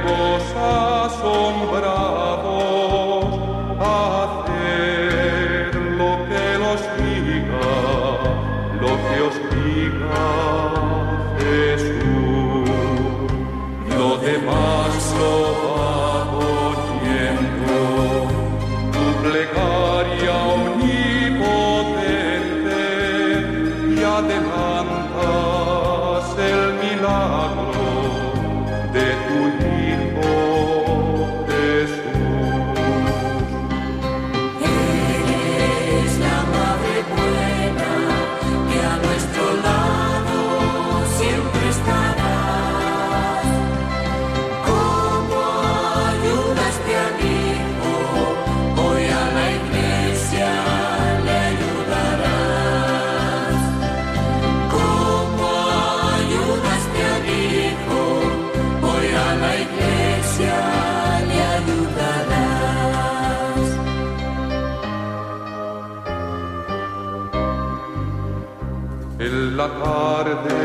[70.27, 70.56] tarde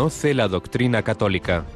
[0.00, 1.66] Conoce la doctrina católica.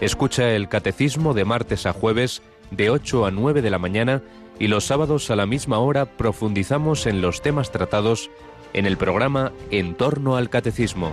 [0.00, 4.22] Escucha el catecismo de martes a jueves de 8 a 9 de la mañana
[4.58, 8.30] y los sábados a la misma hora profundizamos en los temas tratados
[8.72, 11.12] en el programa En torno al catecismo.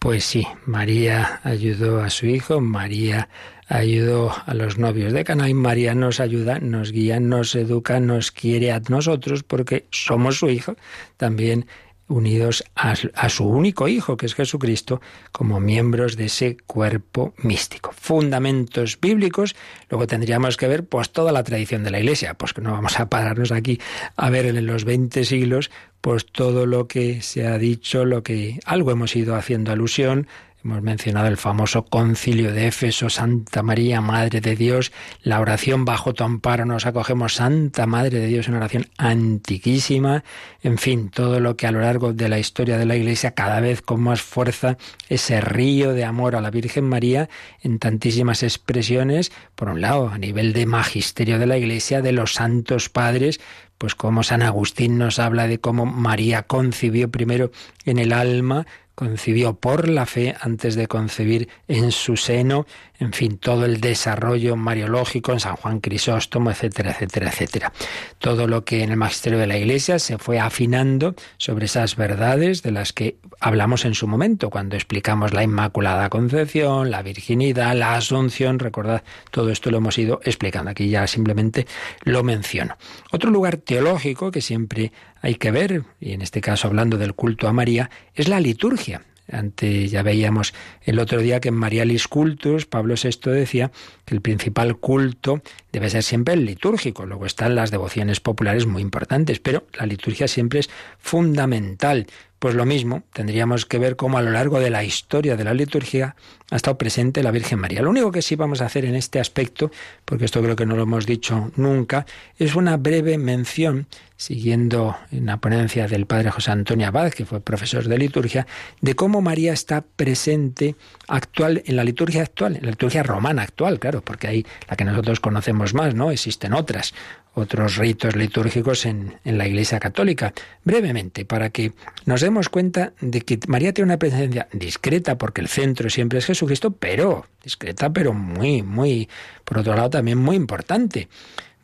[0.00, 3.30] Pues sí, María ayudó a su hijo, María
[3.68, 8.32] ayudó a los novios de Cana y María nos ayuda, nos guía, nos educa, nos
[8.32, 10.76] quiere a nosotros porque somos su hijo,
[11.16, 11.66] también
[12.08, 12.94] unidos a,
[13.28, 15.00] su único hijo, que es Jesucristo,
[15.32, 17.92] como miembros de ese cuerpo místico.
[17.92, 19.56] Fundamentos bíblicos,
[19.90, 22.98] luego tendríamos que ver pues toda la tradición de la Iglesia, pues que no vamos
[23.00, 23.80] a pararnos aquí
[24.16, 28.60] a ver en los 20 siglos pues todo lo que se ha dicho, lo que
[28.64, 30.28] algo hemos ido haciendo alusión,
[30.66, 34.90] Hemos mencionado el famoso concilio de Éfeso, Santa María, Madre de Dios,
[35.22, 40.24] la oración bajo tu amparo nos acogemos, Santa Madre de Dios, una oración antiquísima,
[40.64, 43.60] en fin, todo lo que a lo largo de la historia de la Iglesia cada
[43.60, 44.76] vez con más fuerza
[45.08, 47.28] ese río de amor a la Virgen María
[47.62, 52.34] en tantísimas expresiones, por un lado, a nivel de magisterio de la Iglesia, de los
[52.34, 53.38] santos padres,
[53.78, 57.50] pues como San Agustín nos habla de cómo María concibió primero
[57.84, 62.66] en el alma, concibió por la fe antes de concebir en su seno,
[62.98, 67.72] en fin, todo el desarrollo mariológico en San Juan Crisóstomo, etcétera, etcétera, etcétera.
[68.18, 72.62] Todo lo que en el magisterio de la Iglesia se fue afinando sobre esas verdades
[72.62, 77.96] de las que hablamos en su momento, cuando explicamos la Inmaculada Concepción, la virginidad, la
[77.96, 81.66] Asunción, recordad, todo esto lo hemos ido explicando, aquí ya simplemente
[82.04, 82.78] lo menciono.
[83.10, 84.90] Otro lugar teológico que siempre
[85.20, 89.02] hay que ver, y en este caso hablando del culto a María, es la liturgia.
[89.30, 93.72] Antes ya veíamos el otro día que en Marialis Cultus Pablo VI decía
[94.06, 95.42] que el principal culto
[95.72, 97.04] debe ser siempre el litúrgico.
[97.04, 102.06] Luego están las devociones populares muy importantes, pero la liturgia siempre es fundamental.
[102.38, 105.54] Pues lo mismo, tendríamos que ver cómo a lo largo de la historia de la
[105.54, 106.16] liturgia
[106.50, 107.80] ha estado presente la Virgen María.
[107.80, 109.70] Lo único que sí vamos a hacer en este aspecto,
[110.04, 112.04] porque esto creo que no lo hemos dicho nunca,
[112.38, 113.86] es una breve mención,
[114.16, 118.46] siguiendo en la ponencia del padre José Antonio Abad, que fue profesor de liturgia,
[118.82, 120.76] de cómo María está presente
[121.08, 125.20] actual en la liturgia actual, en la liturgia romana actual, porque hay la que nosotros
[125.20, 126.10] conocemos más, ¿no?
[126.10, 126.94] Existen otras,
[127.34, 130.32] otros ritos litúrgicos en, en, la Iglesia Católica.
[130.64, 131.72] Brevemente, para que
[132.04, 136.26] nos demos cuenta de que María tiene una presencia discreta, porque el centro siempre es
[136.26, 139.08] Jesucristo, pero discreta, pero muy, muy,
[139.44, 141.08] por otro lado también muy importante.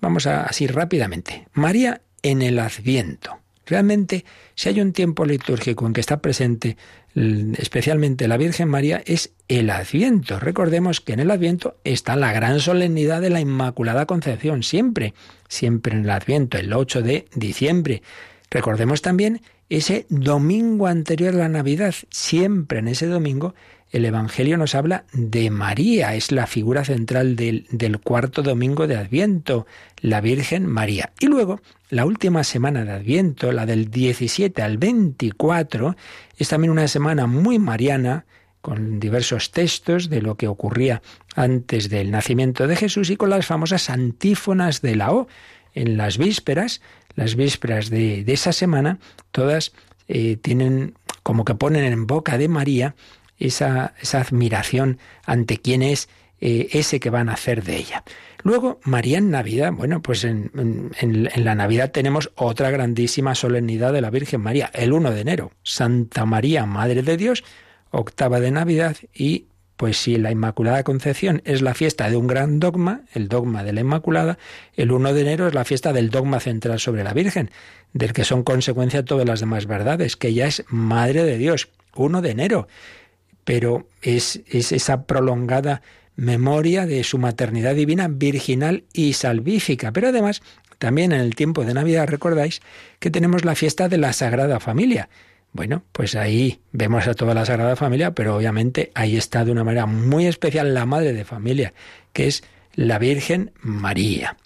[0.00, 1.46] Vamos a, así rápidamente.
[1.52, 3.38] María en el Adviento.
[3.66, 4.24] Realmente,
[4.54, 6.76] si hay un tiempo litúrgico en que está presente
[7.14, 10.40] especialmente la Virgen María, es el Adviento.
[10.40, 15.14] Recordemos que en el Adviento está la gran solemnidad de la Inmaculada Concepción, siempre,
[15.48, 18.02] siempre en el Adviento, el 8 de diciembre.
[18.50, 23.54] Recordemos también ese domingo anterior a la Navidad, siempre en ese domingo
[23.92, 28.96] el Evangelio nos habla de María, es la figura central del, del, cuarto domingo de
[28.96, 29.66] Adviento,
[30.00, 31.12] la Virgen María.
[31.20, 35.94] Y luego, la última semana de Adviento, la del 17 al 24,
[36.38, 38.24] es también una semana muy mariana,
[38.62, 41.02] con diversos textos de lo que ocurría
[41.34, 45.28] antes del nacimiento de Jesús y con las famosas antífonas de la O.
[45.74, 46.80] En las vísperas,
[47.14, 48.98] las vísperas de, de esa semana,
[49.32, 49.72] todas
[50.08, 52.94] eh, tienen como que ponen en boca de María
[53.46, 56.08] esa, admiración ante quién es
[56.40, 58.04] eh, ese que van a hacer de ella.
[58.42, 60.90] Luego, María en Navidad, bueno, pues en, en,
[61.32, 65.52] en, la Navidad tenemos otra grandísima solemnidad de la Virgen María, el 1 de enero,
[65.62, 67.44] Santa María, Madre de Dios,
[67.90, 69.46] octava de Navidad y
[69.82, 73.72] pues si la Inmaculada Concepción es la fiesta de un gran dogma, el dogma de
[73.72, 74.38] la Inmaculada,
[74.76, 77.50] el 1 de enero es la fiesta del dogma central sobre la Virgen,
[77.92, 82.22] del que son consecuencia todas las demás verdades, que ella es Madre de Dios, 1
[82.22, 82.68] de enero.
[83.44, 85.82] Pero es, es esa prolongada
[86.16, 89.92] memoria de su maternidad divina, virginal y salvífica.
[89.92, 90.42] Pero además,
[90.78, 92.60] también en el tiempo de Navidad recordáis
[92.98, 95.08] que tenemos la fiesta de la Sagrada Familia
[95.52, 99.64] bueno, pues ahí vemos a toda la Sagrada Familia, pero obviamente ahí está de una
[99.64, 101.74] manera muy especial la madre de familia,
[102.14, 102.42] que es
[102.74, 104.38] la Virgen María.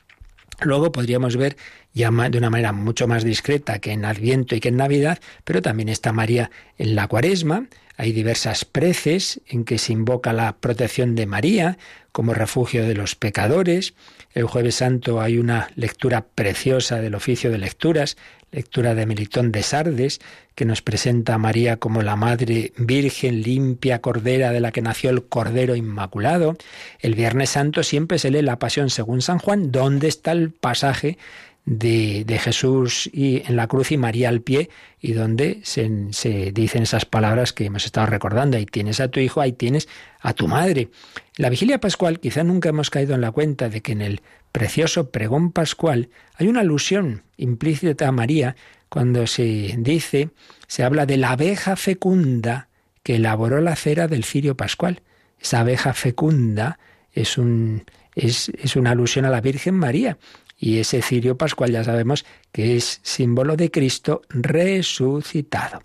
[0.61, 1.57] Luego podríamos ver
[1.93, 5.63] ya de una manera mucho más discreta que en Adviento y que en Navidad, pero
[5.63, 7.69] también está María en la Cuaresma.
[7.97, 11.79] Hay diversas preces en que se invoca la protección de María
[12.13, 13.95] como refugio de los pecadores.
[14.33, 18.17] El jueves santo hay una lectura preciosa del oficio de lecturas,
[18.53, 20.21] lectura de Melitón de Sardes,
[20.55, 25.11] que nos presenta a María como la Madre Virgen limpia Cordera de la que nació
[25.11, 26.57] el Cordero Inmaculado.
[27.01, 31.19] El Viernes Santo siempre se lee la Pasión según San Juan, donde está el pasaje
[31.67, 36.85] de, Jesús y en la cruz y María al pie, y donde se, se, dicen
[36.85, 38.57] esas palabras que hemos estado recordando.
[38.57, 39.89] Ahí tienes a tu hijo, ahí tienes
[40.21, 40.89] a tu madre.
[41.37, 45.11] La vigilia pascual quizá nunca hemos caído en la cuenta de que en el precioso
[45.11, 48.57] pregón pascual hay una alusión implícita a María
[48.89, 50.31] cuando se dice,
[50.69, 52.69] se habla de la abeja fecunda
[53.03, 55.03] que elaboró la cera del cirio pascual.
[55.41, 56.79] Esa abeja fecunda
[57.13, 60.17] es, un, es, es una alusión a la Virgen María
[60.59, 65.83] y ese cirio pascual ya sabemos que es símbolo de Cristo resucitado.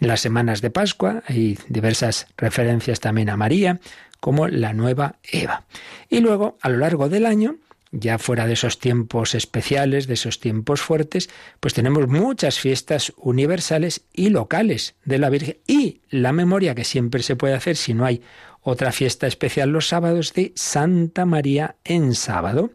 [0.00, 3.80] En las semanas de Pascua hay diversas referencias también a María
[4.20, 5.64] como la nueva Eva.
[6.08, 7.56] Y luego, a lo largo del año,
[7.92, 11.28] ya fuera de esos tiempos especiales, de esos tiempos fuertes,
[11.60, 17.22] pues tenemos muchas fiestas universales y locales de la Virgen y la memoria que siempre
[17.22, 18.22] se puede hacer si no hay
[18.62, 22.70] otra fiesta especial los sábados de Santa María en sábado.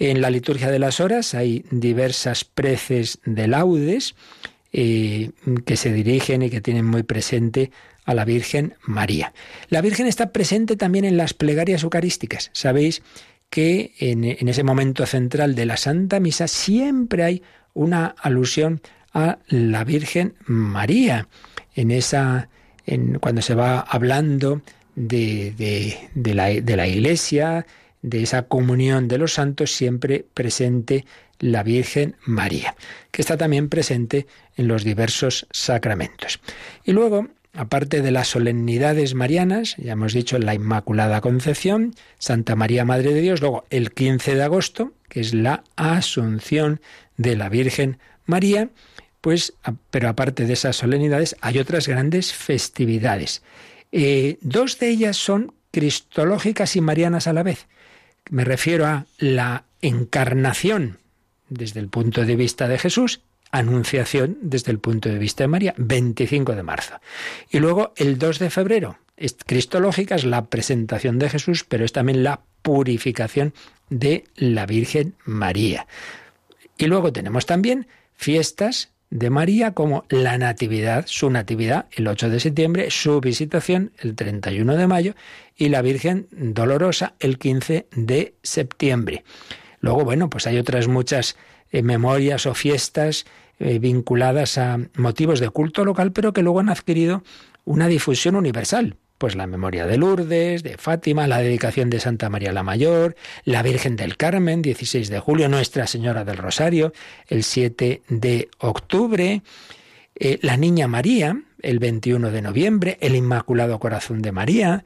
[0.00, 4.14] En la liturgia de las horas hay diversas preces de laudes
[4.72, 5.30] eh,
[5.66, 7.70] que se dirigen y que tienen muy presente
[8.06, 9.34] a la Virgen María.
[9.68, 12.50] La Virgen está presente también en las plegarias eucarísticas.
[12.54, 13.02] Sabéis
[13.50, 17.42] que en, ese momento central de la Santa Misa siempre hay
[17.74, 18.80] una alusión
[19.12, 21.28] a la Virgen María.
[21.74, 22.48] En esa,
[22.86, 24.62] en, cuando se va hablando
[24.94, 27.66] de, de, de, la, de la Iglesia,
[28.02, 31.04] de esa comunión de los santos siempre presente
[31.38, 32.76] la Virgen María,
[33.10, 34.26] que está también presente
[34.56, 36.40] en los diversos sacramentos.
[36.84, 42.84] Y luego, aparte de las solemnidades marianas, ya hemos dicho la Inmaculada Concepción, Santa María
[42.84, 46.80] Madre de Dios, luego el 15 de agosto, que es la Asunción
[47.16, 48.70] de la Virgen María,
[49.20, 49.54] pues,
[49.90, 53.42] pero aparte de esas solemnidades, hay otras grandes festividades.
[53.92, 57.66] Eh, dos de ellas son cristológicas y marianas a la vez.
[58.28, 60.98] Me refiero a la encarnación
[61.48, 65.74] desde el punto de vista de Jesús, anunciación desde el punto de vista de María,
[65.76, 67.00] 25 de marzo.
[67.50, 71.92] Y luego el 2 de febrero, es cristológica, es la presentación de Jesús, pero es
[71.92, 73.52] también la purificación
[73.88, 75.86] de la Virgen María.
[76.78, 82.40] Y luego tenemos también fiestas de María como la Natividad, su Natividad el 8 de
[82.40, 85.14] septiembre, su visitación el 31 de mayo
[85.56, 89.24] y la Virgen Dolorosa el 15 de septiembre.
[89.80, 91.36] Luego, bueno, pues hay otras muchas
[91.70, 93.26] eh, memorias o fiestas
[93.58, 97.22] eh, vinculadas a motivos de culto local, pero que luego han adquirido
[97.64, 102.52] una difusión universal pues la memoria de Lourdes, de Fátima, la dedicación de Santa María
[102.52, 106.94] la Mayor, la Virgen del Carmen, 16 de julio, Nuestra Señora del Rosario,
[107.28, 109.42] el 7 de octubre,
[110.14, 114.84] eh, la Niña María, el 21 de noviembre, el Inmaculado Corazón de María,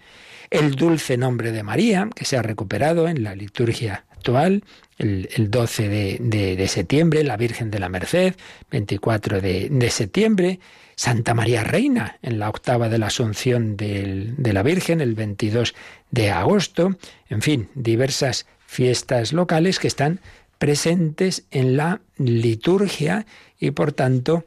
[0.51, 4.65] el Dulce Nombre de María, que se ha recuperado en la liturgia actual,
[4.99, 8.35] el, 12 de, septiembre, la Virgen de la Merced,
[8.73, 10.59] 24 de, de septiembre,
[10.97, 15.75] Santa María Reina en la octava de la Asunción de la Virgen, el 22
[16.11, 16.97] de agosto,
[17.29, 20.21] en fin, diversas fiestas locales que están
[20.59, 23.27] presentes en la liturgia
[23.59, 24.45] y por tanto,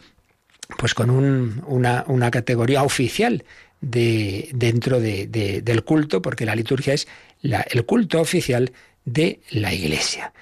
[0.78, 3.44] pues con una, una, categoría oficial
[3.82, 5.28] de, dentro de,
[5.64, 7.08] del culto, porque la liturgia es
[7.42, 8.72] el culto oficial
[9.06, 10.34] de la Iglesia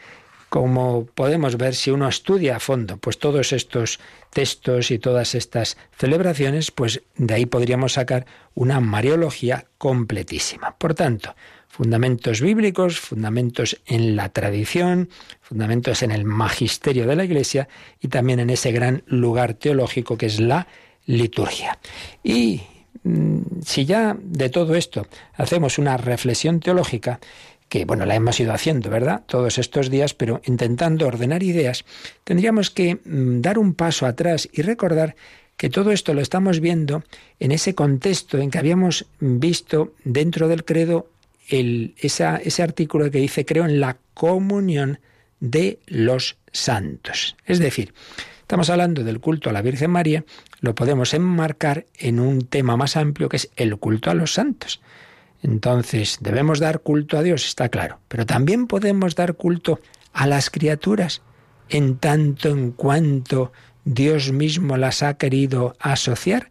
[0.56, 3.99] como podemos ver si uno estudia a fondo pues todos estos
[4.30, 10.78] textos y todas estas celebraciones, pues de ahí podríamos sacar una mariología completísima.
[10.78, 11.36] Por tanto,
[11.68, 15.10] fundamentos bíblicos, fundamentos en la tradición,
[15.41, 17.68] fundamentos en el magisterio de la Iglesia
[17.99, 20.68] y también en ese gran lugar teológico que es la
[21.06, 21.80] liturgia.
[22.24, 22.62] Y
[23.03, 27.20] mm, si ya de todo esto hacemos una reflexión teológica,
[27.70, 29.24] que bueno, la hemos ido haciendo, ¿verdad?
[29.26, 31.86] Todos estos días, pero intentando ordenar ideas,
[32.24, 35.16] tendríamos que mm, dar un paso atrás y recordar
[35.57, 37.03] que todo esto lo estamos viendo
[37.39, 41.09] en ese contexto en que habíamos visto dentro del credo
[41.49, 44.99] el, ese artículo que dice creo en la comunión
[45.39, 47.36] de los santos.
[47.45, 47.93] Es decir,
[48.41, 50.26] estamos hablando del culto a la Virgen María,
[50.59, 54.82] lo podemos enmarcar en un tema más amplio que es el culto a los santos.
[55.46, 59.80] Entonces, debemos dar culto a Dios, está claro, pero también podemos dar culto
[60.12, 61.22] a las criaturas,
[61.70, 63.52] en tanto en cuanto
[63.84, 66.50] Dios mismo las ha querido asociar.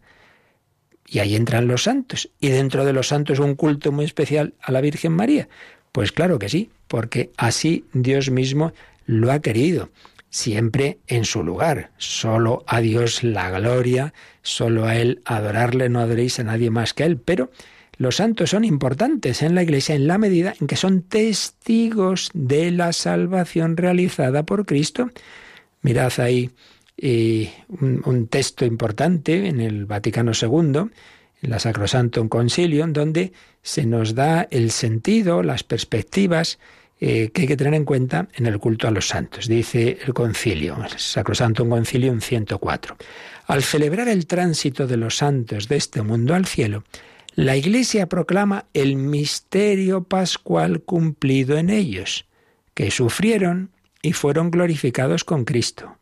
[1.05, 2.29] Y ahí entran los santos.
[2.39, 5.49] Y dentro de los santos un culto muy especial a la Virgen María.
[5.91, 8.71] Pues claro que sí, porque así Dios mismo
[9.05, 9.89] lo ha querido.
[10.29, 11.91] Siempre en su lugar.
[11.97, 17.03] Solo a Dios la gloria, solo a Él adorarle, no adoréis a nadie más que
[17.03, 17.17] a Él.
[17.17, 17.51] Pero
[17.97, 22.71] los santos son importantes en la Iglesia en la medida en que son testigos de
[22.71, 25.09] la salvación realizada por Cristo.
[25.81, 26.51] Mirad ahí
[26.97, 27.49] y
[27.81, 30.89] un, texto importante en el Vaticano II,
[31.41, 36.57] en la Sacrosantum Concilium, donde se nos da el sentido, las perspectivas
[37.01, 39.47] eh, que hay que tener en cuenta en el culto a los santos.
[39.47, 42.95] Dice el concilio, el Sacrosantum Concilium 104.
[43.47, 46.85] Al celebrar el tránsito de los santos de este mundo al cielo,
[47.35, 52.25] la Iglesia proclama el misterio pascual cumplido en ellos,
[52.73, 53.71] que sufrieron
[54.01, 55.97] y fueron glorificados con Cristo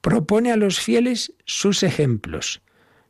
[0.00, 2.62] propone a los fieles sus ejemplos,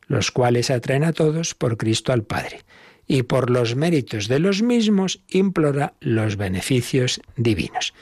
[0.06, 2.60] los cuales atraen a todos por Cristo al Padre,
[3.06, 7.94] y por los méritos de los mismos implora los beneficios divinos.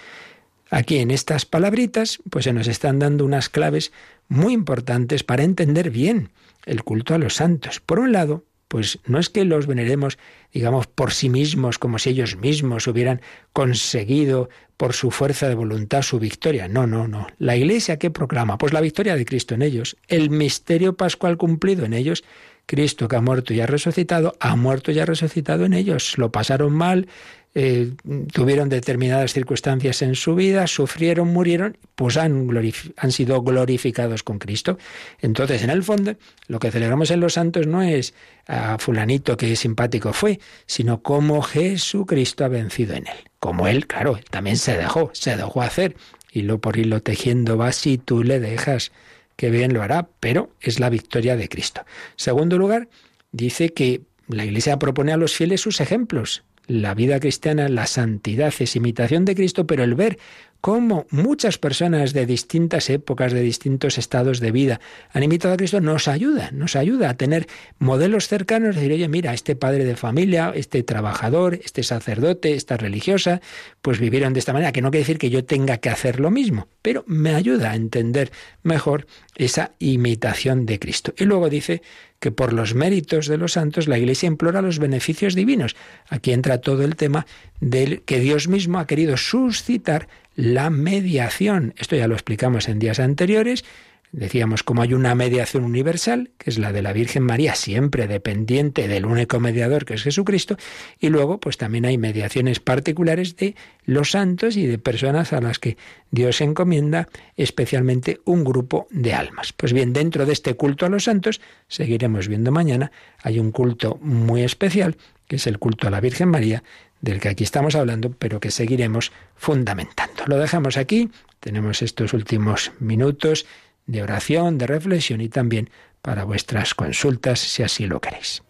[0.70, 3.92] Aquí en estas palabritas, pues se nos están dando unas claves
[4.28, 6.30] muy importantes para entender bien
[6.66, 7.80] el culto a los santos.
[7.80, 10.18] Por un lado, pues no es que los veneremos,
[10.52, 13.20] digamos, por sí mismos, como si ellos mismos hubieran
[13.52, 16.68] conseguido por su fuerza de voluntad su victoria.
[16.68, 17.26] No, no, no.
[17.38, 21.84] La Iglesia que proclama, pues la victoria de Cristo en ellos, el misterio pascual cumplido
[21.84, 22.22] en ellos,
[22.66, 26.18] Cristo que ha muerto y ha resucitado, ha muerto y ha resucitado en ellos.
[26.18, 27.08] Lo pasaron mal,
[27.54, 27.92] eh,
[28.32, 32.48] tuvieron determinadas circunstancias en su vida, sufrieron, murieron, pues han,
[32.96, 34.78] han sido glorificados con Cristo.
[35.20, 36.14] Entonces, en el fondo,
[36.46, 38.14] lo que celebramos en los santos no es
[38.46, 43.16] a fulanito que simpático fue, sino cómo Jesucristo ha vencido en él.
[43.40, 45.96] Como él, claro, también se dejó, se dejó hacer.
[46.30, 48.92] Y lo por irlo tejiendo va si tú le dejas
[49.36, 51.82] que bien lo hará, pero es la victoria de Cristo.
[52.16, 52.88] Segundo lugar,
[53.32, 56.44] dice que la Iglesia propone a los fieles sus ejemplos.
[56.68, 60.18] La vida cristiana, la santidad es imitación de Cristo, pero el ver
[60.60, 64.78] cómo muchas personas de distintas épocas, de distintos estados de vida
[65.10, 67.46] han imitado a Cristo, nos ayuda, nos ayuda a tener
[67.78, 73.40] modelos cercanos, decir, oye, mira, este padre de familia, este trabajador, este sacerdote, esta religiosa,
[73.80, 76.30] pues vivieron de esta manera, que no quiere decir que yo tenga que hacer lo
[76.30, 78.30] mismo, pero me ayuda a entender
[78.62, 79.06] mejor
[79.38, 81.14] esa imitación de Cristo.
[81.16, 81.80] Y luego dice
[82.20, 85.76] que por los méritos de los santos la Iglesia implora los beneficios divinos.
[86.08, 87.26] Aquí entra todo el tema
[87.60, 91.74] del que Dios mismo ha querido suscitar la mediación.
[91.78, 93.64] Esto ya lo explicamos en días anteriores.
[94.12, 98.88] Decíamos como hay una mediación universal, que es la de la Virgen María, siempre dependiente
[98.88, 100.56] del único mediador que es Jesucristo,
[100.98, 103.54] y luego pues también hay mediaciones particulares de
[103.84, 105.76] los santos y de personas a las que
[106.10, 109.52] Dios encomienda especialmente un grupo de almas.
[109.52, 112.90] Pues bien, dentro de este culto a los santos, seguiremos viendo mañana,
[113.22, 114.96] hay un culto muy especial,
[115.26, 116.62] que es el culto a la Virgen María,
[117.02, 120.24] del que aquí estamos hablando, pero que seguiremos fundamentando.
[120.26, 123.46] Lo dejamos aquí, tenemos estos últimos minutos
[123.88, 125.70] de oración, de reflexión y también
[126.00, 128.44] para vuestras consultas, si así lo queréis.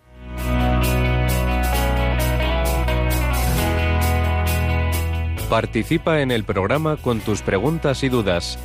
[5.49, 8.59] Participa en el programa con tus preguntas y dudas.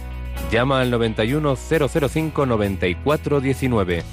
[0.51, 4.03] Llama al 91005 9419.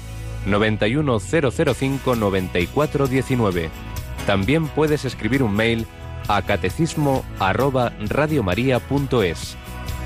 [0.45, 3.91] 91005 9419
[4.25, 5.87] también puedes escribir un mail
[6.27, 7.25] a catecismo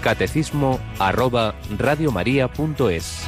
[0.06, 1.56] Catecismo arroba
[2.48, 3.28] pasos.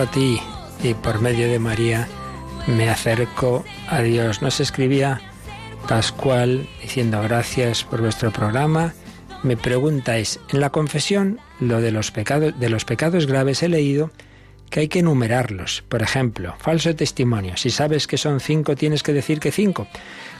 [0.00, 0.40] A ti
[0.82, 2.06] y por medio de María
[2.66, 4.42] me acerco a Dios.
[4.42, 5.20] Nos escribía
[5.88, 8.92] Pascual diciendo gracias por vuestro programa.
[9.42, 13.68] Me pregunta es, en la confesión, lo de los pecados, de los pecados graves he
[13.68, 14.10] leído
[14.68, 15.82] que hay que enumerarlos.
[15.88, 17.56] Por ejemplo, falso testimonio.
[17.56, 19.86] Si sabes que son cinco, tienes que decir que cinco.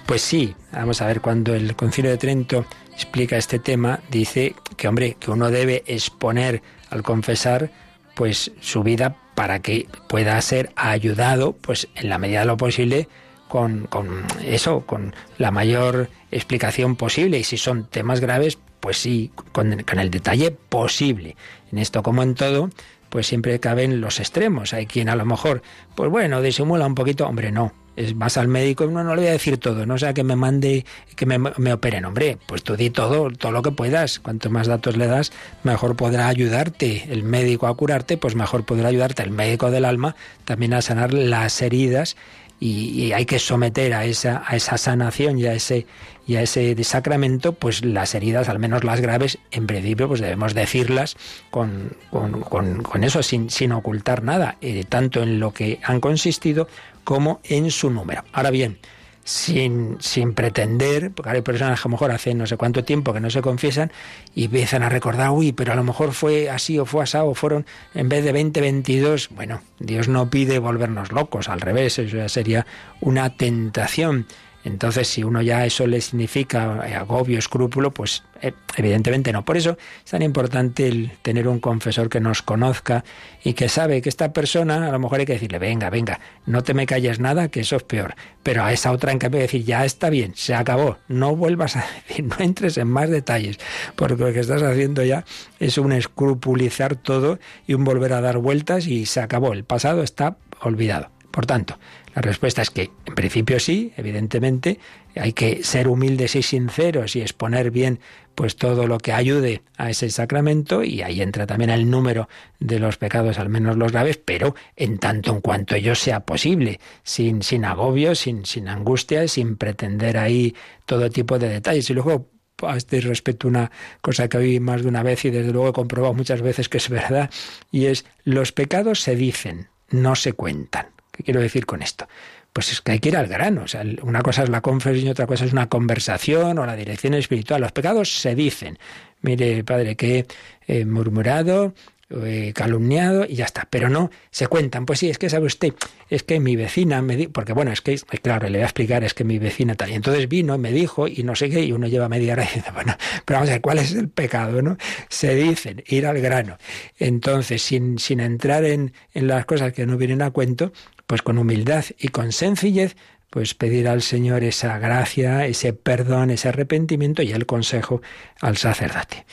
[0.05, 4.89] Pues sí, vamos a ver, cuando el Concilio de Trento explica este tema, dice que,
[4.89, 7.71] hombre, que uno debe exponer al confesar,
[8.15, 13.07] pues su vida para que pueda ser ayudado, pues en la medida de lo posible,
[13.49, 17.39] con, con eso, con la mayor explicación posible.
[17.39, 21.37] Y si son temas graves, pues sí, con, con el detalle posible.
[21.71, 22.71] En esto, como en todo,
[23.11, 24.73] pues siempre caben los extremos.
[24.73, 25.63] Hay quien a lo mejor,
[25.95, 27.73] pues bueno, disimula un poquito, hombre, no.
[28.15, 30.37] Vas al médico y no, no le voy a decir todo, no sea que me
[30.37, 30.85] mande,
[31.15, 34.19] que me, me operen, hombre, pues tú di todo, todo lo que puedas.
[34.21, 35.33] Cuanto más datos le das,
[35.63, 40.15] mejor podrá ayudarte el médico a curarte, pues mejor podrá ayudarte el médico del alma
[40.45, 42.17] también a sanar las heridas
[42.59, 45.87] y, hay que someter a esa, a esa sanación y a ese,
[46.27, 50.55] y a ese sacramento, pues las heridas, al menos las graves, en principio, pues debemos
[50.55, 51.17] decirlas
[51.51, 56.01] con, con, con, con eso, sin, sin, ocultar nada, eh, tanto en lo que han
[56.01, 56.69] consistido
[57.05, 58.25] como en su número.
[58.33, 58.79] Ahora bien,
[59.27, 63.13] sin, sin pretender, porque hay personas que a lo mejor hace no sé cuánto tiempo
[63.13, 63.91] que no se confiesan
[64.37, 67.35] y empiezan a recordar, uy, pero a lo mejor fue así o fue asado, o
[67.35, 69.31] fueron en vez de 20, 22.
[69.31, 72.67] Bueno, Dios no pide volvernos locos, al revés, eso ya sería
[73.01, 74.27] una tentación.
[74.67, 79.45] Entonces, si uno ya eso le significa agobio, escrúpulo, pues eh, evidentemente no.
[79.45, 83.05] Por eso es tan importante el tener un confesor que nos conozca
[83.45, 86.65] y que sabe que esta persona, a lo mejor hay que decirle, venga, venga, no
[86.65, 88.17] te me calles nada, que eso es peor.
[88.43, 91.87] Pero a esa otra en cambio decir, ya está bien, se acabó, no vuelvas a
[92.09, 93.59] decir, no entres en más detalles,
[93.95, 95.25] porque lo que estás haciendo ya
[95.61, 97.39] es un escrupulizar todo
[97.69, 101.11] y un volver a dar vueltas y se acabó, el pasado está olvidado.
[101.31, 101.79] Por tanto,
[102.17, 104.81] la respuesta es que, en principio sí, evidentemente,
[105.17, 108.01] hay que ser humildes y sinceros y exponer bien
[108.35, 112.27] pues todo lo que ayude a ese sacramento y ahí entra también el número
[112.59, 116.81] de los pecados, al menos los graves, pero en tanto en cuanto ello sea posible,
[117.03, 120.55] sin, sin agobio, sin, sin angustia, sin pretender ahí
[120.87, 121.91] todo tipo de detalles.
[121.91, 122.31] Y luego
[122.63, 125.75] a este respecto una cosa que oí más de una vez y desde luego he
[125.75, 127.29] comprobado muchas veces que es verdad,
[127.71, 130.96] y es los pecados se dicen, no se cuentan.
[131.17, 132.09] ¿Qué quiero decir con esto?
[132.53, 133.63] Pues es que hay que ir al grano.
[133.65, 136.77] O sea, una cosa es la confesión y otra cosa es una conversación o la
[136.77, 137.61] dirección espiritual.
[137.61, 138.79] Los pecados se dicen.
[139.23, 140.27] Mire, padre, que
[140.67, 141.75] he murmurado,
[142.11, 143.67] he calumniado y ya está.
[143.71, 144.87] Pero no se cuentan.
[144.87, 145.75] Pues sí, es que sabe usted,
[146.09, 149.05] es que mi vecina me dijo, porque bueno, es que, claro, le voy a explicar,
[149.05, 149.91] es que mi vecina tal.
[149.91, 152.71] Y entonces vino me dijo y no sé qué, y uno lleva media hora diciendo,
[152.75, 154.77] bueno, pero vamos a ver, ¿cuál es el pecado, no?
[155.09, 156.59] Se dicen, ir al grano.
[156.99, 160.73] Entonces, sin, sin entrar en, en las cosas que no vienen a cuento,
[161.07, 162.97] pues con humildad y con sencillez,
[163.31, 168.01] pues pedir al Señor esa gracia, ese perdón, ese arrepentimiento y el consejo
[168.41, 169.27] al sacerdote.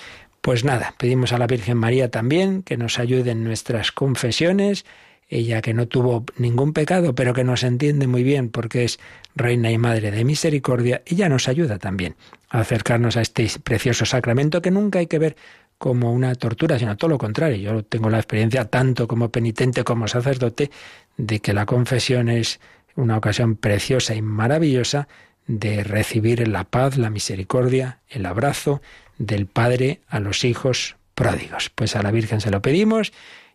[0.44, 4.84] Pues nada, pedimos a la Virgen María también que nos ayude en nuestras confesiones,
[5.30, 9.00] ella que no tuvo ningún pecado, pero que nos entiende muy bien porque es
[9.38, 12.18] Reina y Madre de Misericordia, ella nos ayuda también
[12.50, 15.38] a acercarnos a este precioso sacramento que nunca hay que ver
[15.78, 17.56] como una tortura, sino todo lo contrario.
[17.56, 20.72] Yo tengo la experiencia, tanto como penitente como sacerdote,
[21.16, 22.60] de que la confesión es
[22.98, 25.08] una ocasión preciosa y maravillosa
[25.48, 28.82] de recibir la paz, la misericordia, el abrazo
[29.18, 31.70] del Padre a los hijos pródigos.
[31.70, 33.14] Pues a la Virgen se lo pedimos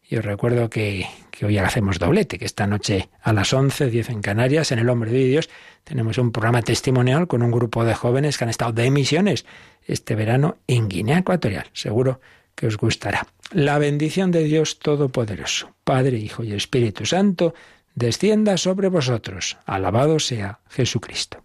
[0.09, 4.11] y os recuerdo que, que hoy hacemos doblete, que esta noche a las 11, 10
[4.11, 5.51] en Canarias, en el Hombre de Dios,
[5.85, 9.45] tenemos un programa testimonial con un grupo de jóvenes que han estado de misiones
[9.85, 11.67] este verano en Guinea Ecuatorial.
[11.73, 12.21] Seguro
[12.55, 13.27] que os gustará.
[13.53, 17.55] La bendición de Dios Todopoderoso, Padre, Hijo y Espíritu Santo,
[17.95, 19.59] descienda sobre vosotros.
[19.65, 21.45] Alabado sea Jesucristo.